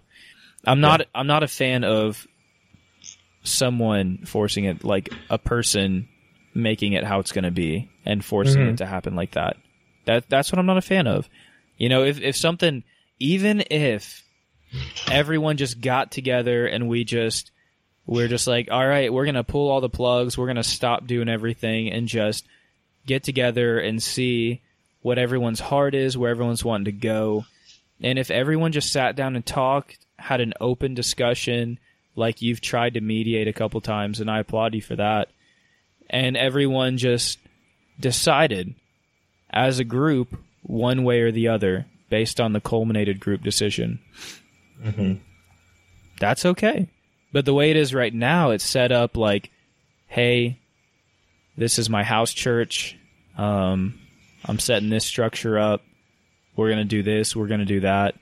[0.64, 1.06] I'm not.
[1.14, 2.26] I'm not a fan of
[3.42, 6.08] someone forcing it, like a person
[6.54, 8.70] making it how it's going to be and forcing Mhm.
[8.72, 9.56] it to happen like that.
[10.06, 11.28] That that's what I'm not a fan of.
[11.76, 12.82] You know, if if something,
[13.18, 14.24] even if
[15.10, 17.50] everyone just got together and we just
[18.06, 21.28] we're just like, all right, we're gonna pull all the plugs, we're gonna stop doing
[21.28, 22.46] everything and just
[23.04, 24.62] get together and see
[25.02, 27.44] what everyone's heart is, where everyone's wanting to go.
[28.00, 31.78] And if everyone just sat down and talked, had an open discussion,
[32.14, 35.28] like you've tried to mediate a couple times, and I applaud you for that,
[36.10, 37.38] and everyone just
[37.98, 38.74] decided,
[39.56, 43.98] as a group one way or the other based on the culminated group decision.
[44.84, 45.18] Mhm.
[46.20, 46.88] That's okay.
[47.32, 49.50] But the way it is right now, it's set up like,
[50.06, 50.58] hey,
[51.56, 52.96] this is my house church.
[53.36, 53.98] Um,
[54.44, 55.82] I'm setting this structure up.
[56.54, 57.34] We're going to do this.
[57.34, 58.14] We're going to do that.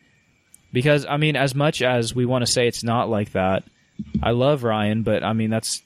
[0.73, 3.65] Because, I mean, as much as we want to say it's not like that,
[4.23, 5.83] I love Ryan, but I mean, that's,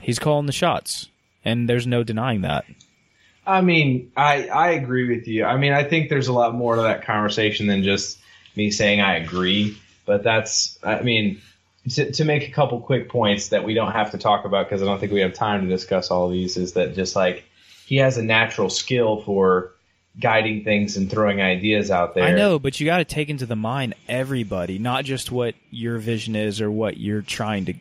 [0.00, 1.08] he's calling the shots.
[1.44, 2.64] And there's no denying that.
[3.50, 5.44] I mean, I I agree with you.
[5.44, 8.18] I mean, I think there's a lot more to that conversation than just
[8.56, 9.78] me saying I agree.
[10.06, 11.40] But that's, I mean,
[11.90, 14.82] to, to make a couple quick points that we don't have to talk about because
[14.82, 17.44] I don't think we have time to discuss all these is that just like
[17.86, 19.72] he has a natural skill for
[20.18, 22.24] guiding things and throwing ideas out there.
[22.24, 25.98] I know, but you got to take into the mind everybody, not just what your
[25.98, 27.74] vision is or what you're trying to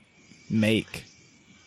[0.50, 1.06] make.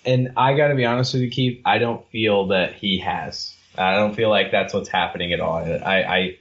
[0.04, 1.60] And I got to be honest with you, Keith.
[1.64, 3.54] I don't feel that he has.
[3.76, 5.56] I don't feel like that's what's happening at all.
[5.56, 6.38] I, I,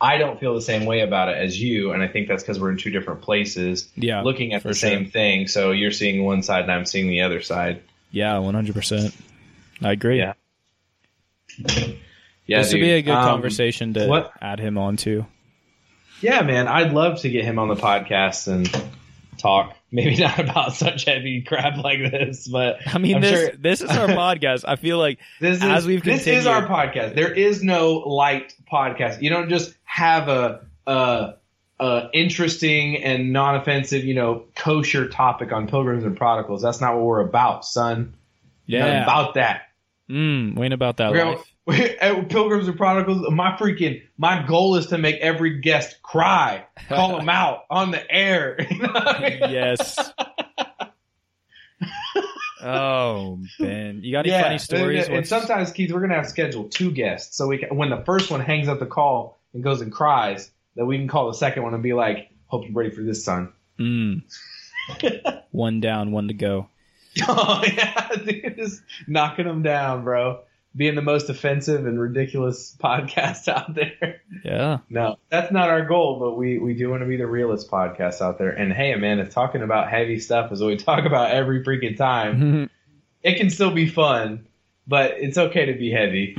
[0.00, 2.60] I don't feel the same way about it as you, and I think that's because
[2.60, 4.90] we're in two different places, Yeah, looking at for the sure.
[4.90, 5.46] same thing.
[5.48, 7.82] So you're seeing one side, and I'm seeing the other side.
[8.10, 9.14] Yeah, 100%.
[9.82, 10.18] I agree.
[10.18, 10.34] Yeah.
[12.46, 15.26] Yeah, this would be a good Um, conversation to what- add him on to.
[16.20, 18.68] Yeah, man, I'd love to get him on the podcast and
[19.36, 19.74] talk.
[19.92, 23.80] Maybe not about such heavy crap like this, but I mean, I'm this sure- this
[23.80, 24.64] is our podcast.
[24.66, 27.14] I feel like This is As we've this is our podcast.
[27.14, 29.22] There is no light podcast.
[29.22, 31.34] You don't just have a a,
[31.80, 36.62] a interesting and non-offensive, you know, kosher topic on pilgrims and prodigals.
[36.62, 38.14] That's not what we're about, son.
[38.66, 39.62] Yeah, about that.
[40.10, 41.52] mm, ain't about that We're life.
[41.66, 43.30] Pilgrims and prodigals.
[43.30, 48.10] My freaking my goal is to make every guest cry, call them out on the
[48.10, 48.56] air.
[48.70, 49.50] You know I mean?
[49.50, 50.12] yes.
[52.62, 55.06] oh man, you got any Yeah, funny stories?
[55.06, 58.02] And, and sometimes, Keith, we're gonna have scheduled two guests, so we can, when the
[58.04, 61.34] first one hangs up the call and goes and cries, that we can call the
[61.34, 64.22] second one and be like, "Hope you're ready for this, son." Mm.
[65.50, 66.68] one down, one to go.
[67.28, 70.40] oh yeah, dude, just knocking them down, bro.
[70.76, 74.20] Being the most offensive and ridiculous podcast out there.
[74.44, 77.70] Yeah, No, that's not our goal, but we, we do want to be the realest
[77.70, 78.50] podcast out there.
[78.50, 81.96] And hey, man, if talking about heavy stuff is what we talk about every freaking
[81.96, 82.68] time,
[83.22, 84.46] it can still be fun,
[84.86, 86.36] but it's okay to be heavy.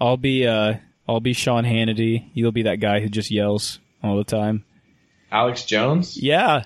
[0.00, 0.74] I'll be uh,
[1.08, 2.30] I'll be Sean Hannity.
[2.32, 4.64] You'll be that guy who just yells all the time.
[5.32, 6.16] Alex Jones?
[6.16, 6.64] Yeah,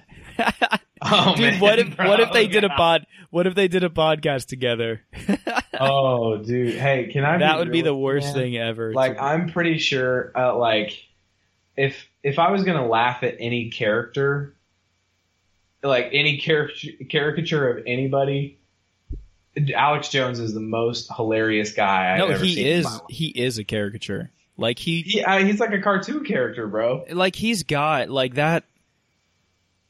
[1.02, 1.40] Oh, dude.
[1.52, 3.06] man, what if bro, what if they did a pod?
[3.30, 5.02] What if they did a podcast together?
[5.90, 6.74] Oh, dude.
[6.74, 7.38] Hey, can I?
[7.38, 8.34] that would be the worst man?
[8.34, 8.92] thing ever.
[8.92, 10.98] Like, I'm pretty sure, uh, like,
[11.76, 14.54] if if I was gonna laugh at any character,
[15.82, 18.58] like any caricature caricature of anybody,
[19.74, 23.64] Alex Jones is the most hilarious guy I've no, ever he is he is a
[23.64, 24.30] caricature.
[24.56, 27.04] Like he He, uh, he's like a cartoon character, bro.
[27.10, 28.64] like he's got like that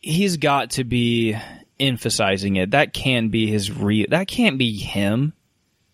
[0.00, 1.36] he's got to be
[1.80, 5.32] emphasizing it that can be his real that can't be him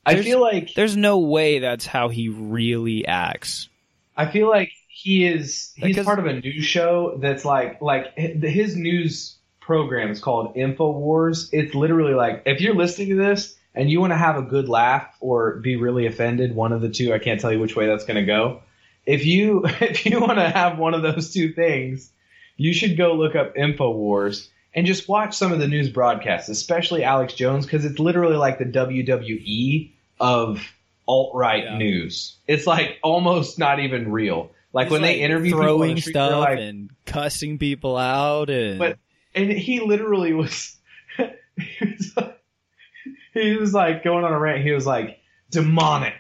[0.07, 3.68] I feel like there's no way that's how he really acts
[4.16, 8.16] I feel like he is he's Because- part of a news show that's like like
[8.16, 11.48] his news program is called Infowars.
[11.53, 14.68] It's literally like if you're listening to this and you want to have a good
[14.68, 17.86] laugh or be really offended, one of the two, I can't tell you which way
[17.86, 18.62] that's going to go.
[19.07, 22.11] If you if you want to have one of those two things,
[22.57, 27.02] you should go look up Infowars and just watch some of the news broadcasts, especially
[27.04, 30.60] Alex Jones because it's literally like the WWE of
[31.08, 31.78] alt right Yeah.
[31.78, 32.36] news.
[32.46, 34.52] It's like almost not even real.
[34.72, 38.78] Like He's, when they interview people throwing the stuff like, and cussing people out and
[38.78, 38.98] But-
[39.34, 40.76] and he literally was,
[41.16, 42.12] he was
[43.34, 44.62] he was like going on a rant.
[44.64, 45.18] He was like
[45.50, 46.14] demonic,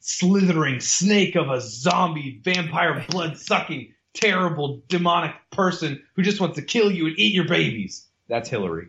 [0.00, 6.62] slithering snake of a zombie, vampire, blood sucking, terrible, demonic person who just wants to
[6.62, 8.06] kill you and eat your babies.
[8.28, 8.88] That's Hillary.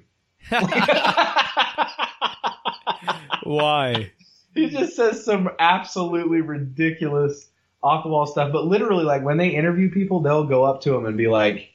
[3.44, 4.12] why
[4.54, 7.50] he just says some absolutely ridiculous
[7.84, 10.92] off the wall stuff but literally like when they interview people they'll go up to
[10.92, 11.70] them and be like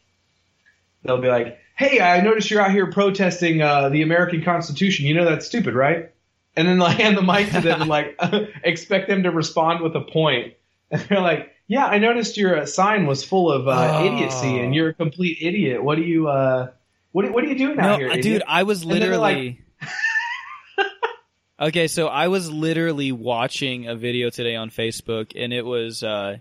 [1.03, 5.14] they'll be like hey i noticed you're out here protesting uh, the american constitution you
[5.14, 6.12] know that's stupid right
[6.57, 8.18] and then like hand the mic to them and like
[8.64, 10.55] expect them to respond with a point
[10.90, 14.07] and they're like yeah i noticed your uh, sign was full of uh, Oh.
[14.07, 16.71] idiocy and you're a complete idiot what do you uh
[17.13, 18.23] what, what are you doing no out here uh, idiot?
[18.41, 19.61] dude i was literally
[21.61, 26.37] okay so i was literally watching a video today on facebook and it was uh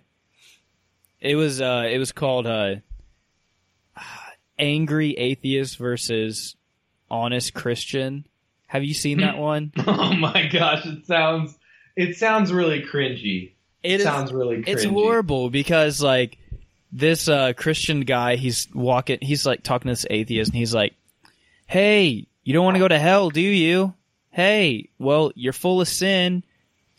[1.20, 2.76] it was uh it was called uh
[4.58, 6.56] angry atheist versus
[7.10, 8.26] honest christian
[8.68, 11.58] have you seen that one Oh my gosh, it sounds
[11.98, 13.52] it sounds really cringy.
[13.84, 14.64] It is- sounds really.
[14.64, 14.72] Crazy.
[14.72, 16.38] It's horrible because like
[16.92, 20.94] this uh Christian guy, he's walking, he's like talking to this atheist, and he's like,
[21.68, 23.94] "Hey, you don't want to go to hell, do you?
[24.30, 26.44] Hey, well, you're full of sin.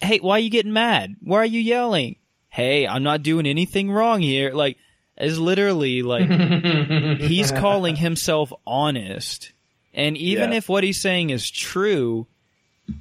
[0.01, 1.16] Hey, why are you getting mad?
[1.22, 2.16] Why are you yelling?
[2.49, 4.76] Hey, I'm not doing anything wrong here." Like,
[5.18, 6.28] is literally like
[7.20, 9.53] he's calling himself honest,
[9.95, 10.57] and even Yeah.
[10.57, 12.26] if what he's saying is true.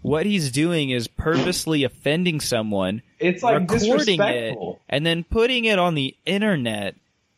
[0.01, 4.57] What he's doing is purposely offending someone It's like recording it
[4.87, 6.95] and then putting it on the internet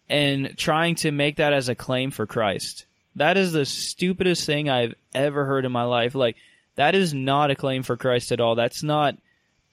[0.10, 2.86] and trying to make that as a claim for Christ.
[3.16, 6.16] That is the stupidest thing I've ever heard in my life.
[6.16, 6.36] Like
[6.76, 8.56] that is not a claim for Christ at all.
[8.56, 9.16] That's not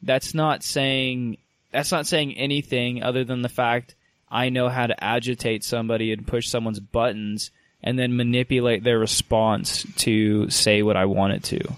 [0.02, 1.38] that's not saying
[1.72, 3.94] that's not saying anything other than the fact
[4.30, 7.50] I know how to agitate somebody and push someone's buttons
[7.82, 11.76] and then manipulate their response to say what I want it to.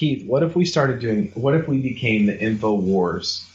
[0.00, 1.30] Keith, what if we started doing?
[1.34, 3.46] What if we became the info wars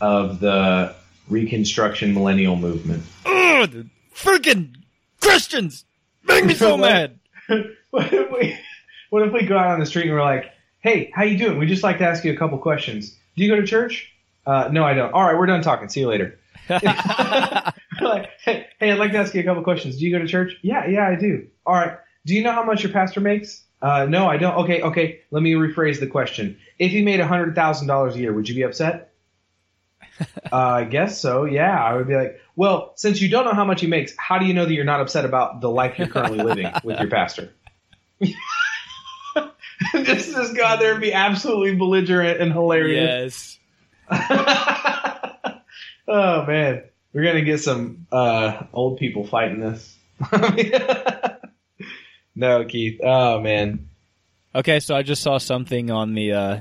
[0.00, 0.94] of the
[1.28, 3.02] Reconstruction Millennial Movement?
[3.26, 4.76] Ugh, the freaking
[5.20, 5.84] Christians
[6.24, 7.18] make me so mad.
[7.90, 8.58] what if we?
[9.10, 10.46] What if we go out on the street and we're like,
[10.80, 11.58] "Hey, how you doing?
[11.58, 13.10] We just like to ask you a couple questions.
[13.36, 14.10] Do you go to church?
[14.46, 15.12] Uh, no, I don't.
[15.12, 15.90] All right, we're done talking.
[15.90, 16.38] See you later.
[16.70, 19.98] like, hey, hey, I'd like to ask you a couple questions.
[19.98, 20.56] Do you go to church?
[20.62, 21.48] Yeah, yeah, I do.
[21.66, 21.98] All right.
[22.24, 23.64] Do you know how much your pastor makes?
[23.82, 24.56] Uh, no, I don't.
[24.64, 25.20] Okay, okay.
[25.30, 26.58] Let me rephrase the question.
[26.78, 29.12] If he made hundred thousand dollars a year, would you be upset?
[30.20, 31.44] uh, I guess so.
[31.44, 34.38] Yeah, I would be like, well, since you don't know how much he makes, how
[34.38, 37.08] do you know that you're not upset about the life you're currently living with your
[37.08, 37.52] pastor?
[38.20, 38.34] just
[40.32, 43.58] just go out there and be absolutely belligerent and hilarious.
[44.10, 44.10] yes.
[46.08, 46.82] oh man,
[47.14, 49.96] we're gonna get some uh, old people fighting this.
[52.40, 53.00] No, Keith.
[53.02, 53.88] Oh man.
[54.54, 56.60] Okay, so I just saw something on the uh,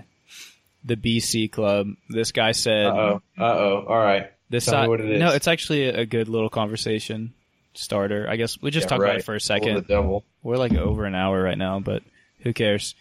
[0.86, 1.88] the BC club.
[2.10, 3.22] This guy said Uh oh.
[3.38, 3.86] Uh oh.
[3.88, 4.32] All right.
[4.50, 5.20] this tell me side- what it is.
[5.20, 7.34] No, it's actually a good little conversation
[7.74, 8.28] starter.
[8.30, 9.76] I guess we just Yeah, talk about it for a second.
[9.76, 10.24] The devil.
[10.44, 12.04] We're like over an hour right now, but
[12.40, 12.94] who cares?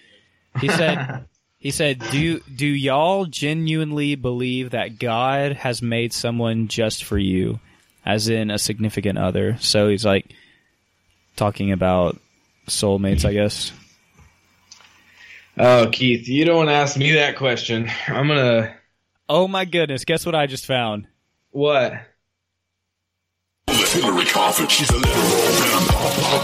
[0.61, 1.25] He said
[1.59, 7.61] he said, "Do do y'all genuinely believe that God has made someone just for you,
[8.07, 10.33] as in a significant other?" So he's like
[11.37, 12.19] talking about
[12.69, 13.73] soulmates, I guess.
[15.57, 17.91] Oh, Keith, you don't want to ask me that question.
[18.07, 18.75] I'm gonna.
[19.29, 21.07] Oh my goodness, guess what I just found?
[21.51, 21.93] What?
[23.69, 25.13] Hillary Crawford, she's a little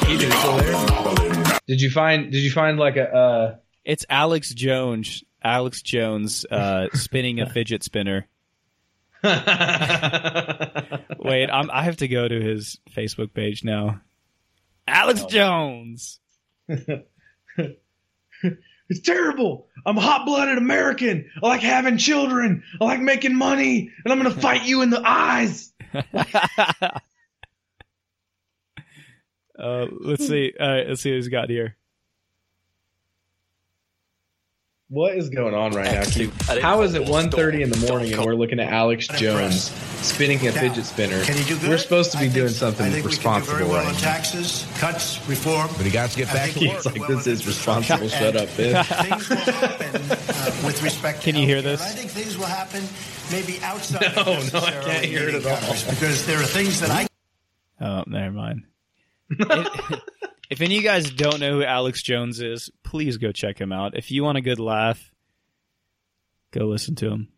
[0.06, 1.58] Keith, is it still there?
[1.66, 2.32] Did you find?
[2.32, 3.14] Did you find like a?
[3.14, 5.22] Uh, It's Alex Jones.
[5.42, 8.26] Alex Jones uh, spinning a fidget spinner.
[9.22, 9.32] Wait,
[11.50, 14.00] I'm, I have to go to his Facebook page now.
[14.86, 16.20] Alex Jones.
[18.90, 19.68] It's terrible.
[19.86, 21.30] I'm a hot blooded American.
[21.42, 22.62] I like having children.
[22.80, 23.90] I like making money.
[24.04, 25.72] And I'm going to fight you in the eyes.
[29.58, 30.52] uh, let's see.
[30.58, 31.76] Uh, let's see what he's got here.
[34.94, 36.32] What is going on right now, Keith?
[36.60, 39.72] How is it 1.30 in the morning and we're looking at Alex Jones
[40.06, 41.20] spinning a fidget spinner?
[41.24, 41.68] Can you do good?
[41.68, 42.66] We're supposed to be I think doing so.
[42.66, 44.12] something I think responsible we can do very well right on now.
[44.12, 45.66] taxes, cuts, reform.
[45.76, 46.76] But he got to get back to work.
[46.76, 48.06] It's like, this is responsible.
[48.08, 49.02] Shut up, And bitch.
[49.02, 51.82] Things will happen uh, with respect Can you hear this?
[51.82, 52.84] I think things will happen
[53.32, 55.74] maybe outside No, no, I can't hear it at all.
[55.90, 57.08] Because there are things that I
[57.80, 58.62] Oh, never mind.
[59.30, 60.00] If,
[60.50, 63.72] if any of you guys don't know who Alex Jones is, please go check him
[63.72, 63.96] out.
[63.96, 65.12] If you want a good laugh,
[66.52, 67.28] go listen to him.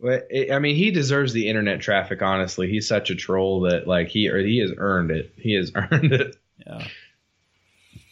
[0.00, 2.22] But, I mean, he deserves the internet traffic.
[2.22, 5.34] Honestly, he's such a troll that like he or he has earned it.
[5.36, 6.36] He has earned it.
[6.66, 6.86] Yeah.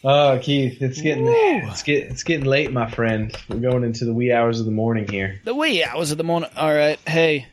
[0.04, 3.36] Oh, Keith, it's getting it's get it's getting late, my friend.
[3.48, 5.40] We're going into the wee hours of the morning here.
[5.44, 6.50] The wee hours of the morning.
[6.56, 7.00] All right.
[7.08, 7.46] Hey.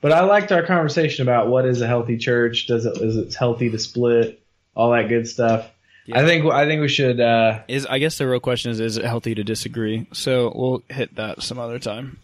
[0.00, 2.66] But I liked our conversation about what is a healthy church.
[2.66, 4.40] Does it is it healthy to split?
[4.76, 5.68] All that good stuff.
[6.12, 7.20] I think I think we should.
[7.20, 10.06] Uh, Is I guess the real question is: Is it healthy to disagree?
[10.12, 12.18] So we'll hit that some other time.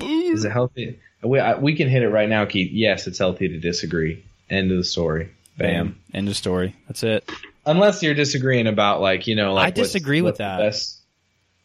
[0.00, 1.00] is it healthy?
[1.22, 2.70] We I, we can hit it right now, Keith.
[2.72, 4.22] Yes, it's healthy to disagree.
[4.48, 5.30] End of the story.
[5.58, 5.98] Bam.
[6.14, 6.76] End of story.
[6.86, 7.28] That's it.
[7.66, 10.58] Unless you're disagreeing about like you know like I what's- disagree with what's the that.
[10.58, 10.98] best-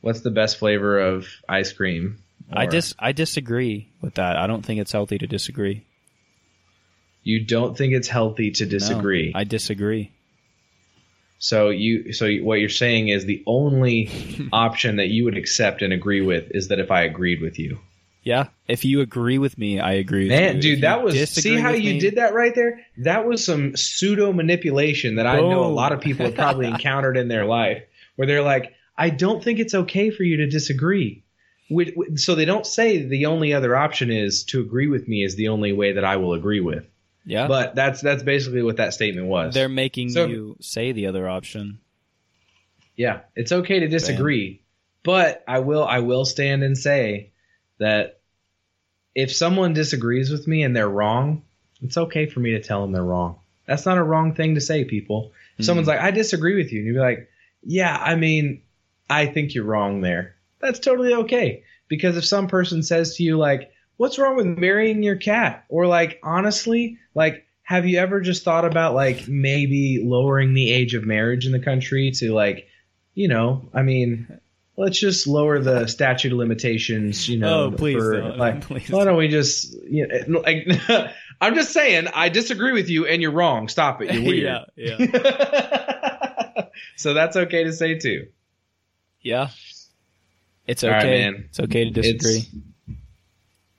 [0.01, 2.19] what's the best flavor of ice cream?
[2.51, 4.37] I dis I disagree with that.
[4.37, 5.85] I don't think it's healthy to disagree.
[7.23, 9.31] You don't think it's healthy to No, disagree.
[9.35, 10.11] I disagree.
[11.39, 14.09] So you, so what you're saying is the only
[14.53, 17.79] option that you would accept and agree with is that if I agreed with you.
[18.23, 18.45] Yeah.
[18.67, 21.93] If you agree with me, I agree Man, dude, If that was see how you
[21.95, 22.79] me- did that right there.
[22.99, 27.17] That was some pseudo manipulation that I know a lot of people have probably encountered
[27.17, 27.83] in their life,
[28.15, 31.23] where they're like, "I don't think it's okay for you to disagree."
[32.15, 35.47] So they don't say the only other option is to agree with me is the
[35.47, 36.87] only way that I will agree with.
[37.25, 37.47] Yeah.
[37.47, 39.53] But that's that's basically what that statement was.
[39.53, 41.79] They're making So- you say the other option.
[42.95, 44.61] Yeah, it's okay to disagree,
[45.03, 47.31] but I will I will stand and say
[47.77, 48.21] that
[49.13, 51.43] if someone disagrees with me and they're wrong,
[51.81, 53.39] it's okay for me to tell them they're wrong.
[53.65, 55.33] That's not a wrong thing to say, people.
[55.57, 55.91] If someone's hmm.
[55.91, 57.29] like, "I disagree with you," and you're like,
[57.63, 58.61] "Yeah, I mean,
[59.09, 63.37] I think you're wrong there." That's totally okay because if some person says to you
[63.37, 68.43] like, "What's wrong with marrying your cat?" or like, "Honestly, like have you ever just
[68.43, 72.67] thought about like maybe lowering the age of marriage in the country to like
[73.13, 74.27] you know, I mean,
[74.75, 77.29] let's just lower the statute of limitations.
[77.29, 78.37] You know, Oh, please for, don't.
[78.37, 79.73] like, Please why don't we just?
[79.89, 80.67] You know, like,
[81.41, 83.67] I'm just saying, I disagree with you, and you're wrong.
[83.69, 84.13] Stop it.
[84.13, 84.65] You're weird.
[84.75, 86.65] yeah, yeah,
[86.97, 88.27] so that's okay to say too.
[89.21, 89.49] yeah.
[90.67, 91.31] It's All right, okay.
[91.31, 91.45] man.
[91.49, 92.47] It's okay to disagree.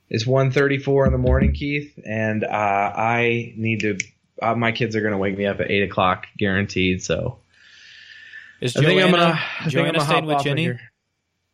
[0.08, 3.98] It's, it's 1.34 in the morning, Keith, and uh, I need to.
[4.40, 7.02] Uh, my kids are gonna wake me up at eight o'clock, guaranteed.
[7.02, 7.38] So
[8.60, 9.32] Is I think I'm Joanna, gonna.
[9.32, 10.62] I think Joanna I'm staying with Jenny?
[10.62, 10.80] here.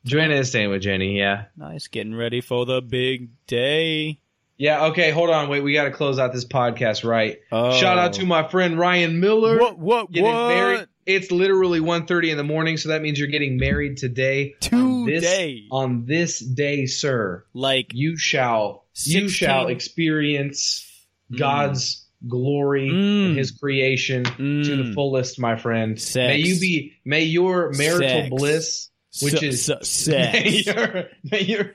[0.05, 1.16] Joanna is staying with Jenny.
[1.16, 1.45] Yeah.
[1.57, 4.18] Nice, getting ready for the big day.
[4.59, 4.87] Yeah.
[4.87, 5.11] Okay.
[5.11, 5.49] Hold on.
[5.49, 5.62] Wait.
[5.62, 7.41] We got to close out this podcast right.
[7.51, 7.72] Oh.
[7.72, 9.59] Shout out to my friend Ryan Miller.
[9.59, 9.78] What?
[9.78, 10.12] What?
[10.12, 10.49] Getting what?
[10.49, 10.87] married.
[11.05, 14.55] It's literally 1.30 in the morning, so that means you're getting married today.
[14.73, 15.65] On this, Today.
[15.71, 20.89] on this day, sir, Like you shall you shall experience
[21.33, 21.39] Mm.
[21.39, 23.27] God's glory Mm.
[23.31, 24.33] and His creation to
[24.77, 24.95] the Mm.
[24.95, 25.99] fullest, my friend.
[26.01, 26.29] Sex.
[26.29, 26.93] May you be.
[27.05, 28.29] May your marital Sex.
[28.31, 28.91] bliss,
[29.23, 31.75] which is su- may your may your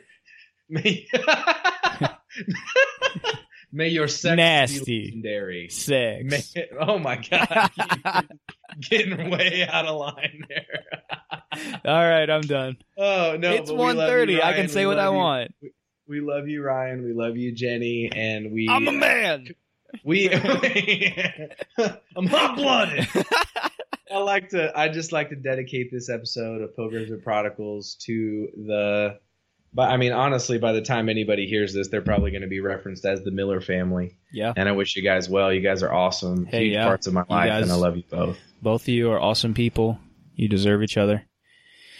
[0.70, 1.08] may,
[3.72, 4.84] may your sex Nasty.
[4.86, 5.70] be legendary.
[5.70, 6.24] sex.
[6.56, 7.72] May, oh my god,
[8.90, 10.84] getting way out of line there.
[11.86, 12.78] All right, I'm done.
[12.98, 14.44] Oh no, it's but we love you, 1.30.
[14.44, 15.14] I can say We what I you.
[15.14, 15.56] want.
[16.08, 17.04] We love you, Ryan.
[17.04, 18.68] We love you, Jenny, and we.
[18.70, 19.48] I'm a man.
[20.04, 20.30] We.
[20.30, 23.08] I'm hot blooded.
[24.12, 24.78] I like to.
[24.78, 29.20] I just like to dedicate this episode of Pilgrims and Prodigals to the.
[29.78, 32.62] But I mean, honestly, by the time anybody hears this, they're probably going to be
[32.62, 34.18] referenced as the Miller family.
[34.34, 34.52] Yeah.
[34.58, 35.54] And I wish you guys well.
[35.54, 36.86] You guys are awesome, Hey, huge yeah.
[36.86, 38.38] parts of my You life, guys- and I love you both.
[38.60, 40.00] Both of you are awesome people.
[40.36, 41.24] You deserve each other.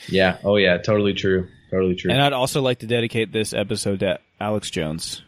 [0.10, 0.40] Yeah.
[0.44, 0.78] Oh yeah.
[0.80, 1.50] Totally true.
[1.70, 2.10] Totally true.
[2.12, 5.22] And I'd also like to dedicate this episode to Alex Jones.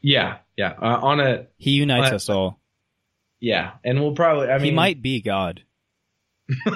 [0.00, 0.38] yeah.
[0.56, 0.74] Yeah.
[0.80, 1.46] Uh, on a.
[1.56, 2.60] He unites Uh, us all.
[3.40, 3.72] Yeah.
[3.84, 4.48] And we'll probably.
[4.48, 4.64] I mean.
[4.66, 5.62] he might be God.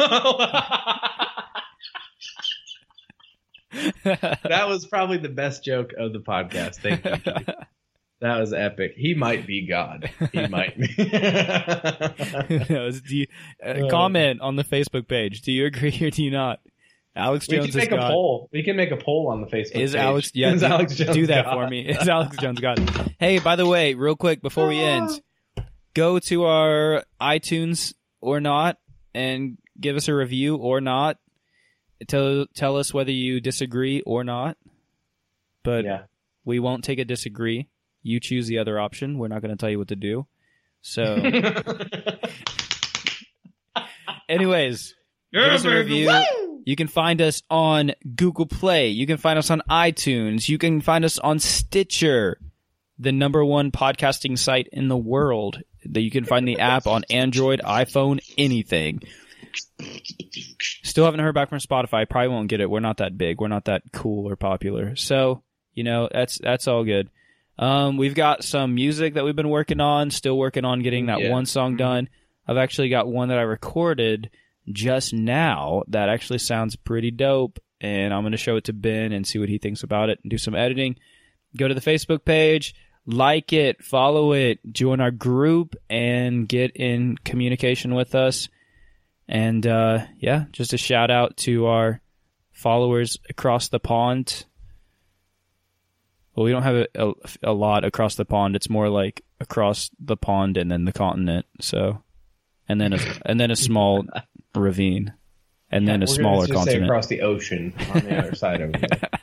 [4.05, 6.77] that was probably the best joke of the podcast.
[6.77, 7.17] Thank you.
[7.17, 7.49] Keith.
[8.21, 8.93] That was epic.
[8.99, 10.11] He might be God.
[10.31, 10.89] He might be.
[10.99, 11.05] Do
[13.17, 13.27] you,
[13.65, 15.41] uh, comment on the Facebook page.
[15.41, 16.61] Do you agree or do you not?
[17.17, 18.11] Alex we Jones can is make a God.
[18.11, 18.51] poll.
[18.53, 19.77] We can make a poll on the Facebook.
[19.77, 20.01] Is page.
[20.01, 20.33] Alex?
[20.35, 21.55] Yeah, Is do, Alex Jones do that God?
[21.55, 21.89] for me.
[21.89, 23.15] Is Alex Jones God?
[23.19, 25.19] Hey, by the way, real quick before we end,
[25.95, 28.77] go to our iTunes or not
[29.15, 31.17] and give us a review or not.
[32.09, 34.57] Tell tell us whether you disagree or not.
[35.63, 36.03] But Yeah.
[36.45, 37.69] we won't take a disagree.
[38.03, 39.19] You choose the other option.
[39.19, 40.27] We're not going to tell you what to do.
[40.81, 41.17] So,
[44.29, 44.95] anyways,
[45.33, 46.11] give us a review.
[46.65, 48.89] You can find us on Google Play.
[48.89, 50.49] You can find us on iTunes.
[50.49, 52.39] You can find us on Stitcher,
[52.99, 55.61] the number one podcasting site in the world.
[55.87, 59.03] That you can find the app on Android, iPhone, anything.
[60.83, 62.09] Still haven't heard back from Spotify.
[62.09, 62.71] Probably won't get it.
[62.71, 63.41] We're not that big.
[63.41, 64.97] We're not that cool or popular.
[64.97, 65.43] So
[65.75, 67.11] you know that's that's all good.
[67.59, 70.11] Um, we've got some music that we've been working on.
[70.11, 71.31] Still working on getting that Yeah.
[71.31, 72.09] one song done.
[72.49, 74.31] I've actually got one that I recorded
[74.73, 79.13] just now that actually sounds pretty dope, and I'm going to show it to Ben
[79.13, 80.97] and see what he thinks about it and do some editing.
[81.57, 82.75] Go to the Facebook page,
[83.07, 88.49] like it, follow it, join our group, and get in communication with us.
[89.31, 92.01] And uh, yeah, just a shout out to our
[92.51, 94.45] followers across the pond.
[96.35, 97.13] Well, we don't have a, a,
[97.45, 98.57] a lot across the pond.
[98.57, 101.47] It's more like across the pond and then the continent.
[101.61, 102.03] So,
[102.69, 104.05] and then a and then a small
[104.55, 105.15] ravine,
[105.71, 106.87] and then a smaller continent.
[106.87, 109.11] across the ocean on the other side over there.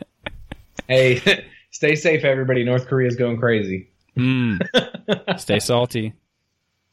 [0.88, 2.64] Hey, stay safe, everybody.
[2.64, 3.90] North Korea's going crazy.
[4.18, 5.38] Mm.
[5.38, 6.14] Stay salty.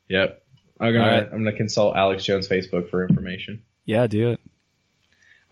[0.08, 0.43] Yep.
[0.80, 1.22] I'm gonna right.
[1.24, 3.62] I'm gonna consult Alex Jones Facebook for information.
[3.84, 4.40] Yeah, do it.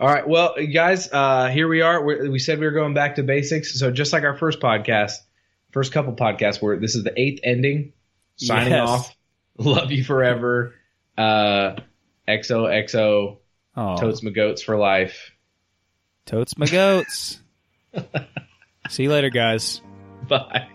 [0.01, 2.03] All right, well, guys, uh, here we are.
[2.05, 5.13] we we said we were going back to basics, so just like our first podcast,
[5.71, 7.93] first couple podcasts, where this is the eighth ending.
[8.37, 8.89] Signing Yes.
[8.89, 9.17] off.
[9.59, 10.75] Love you forever.
[11.17, 11.77] Uh,
[12.27, 13.37] XOXO
[13.77, 15.31] Oh, Totes my goats for life.
[16.27, 17.41] totes my goats.
[18.89, 19.81] See you later, guys.
[20.29, 20.69] Bye.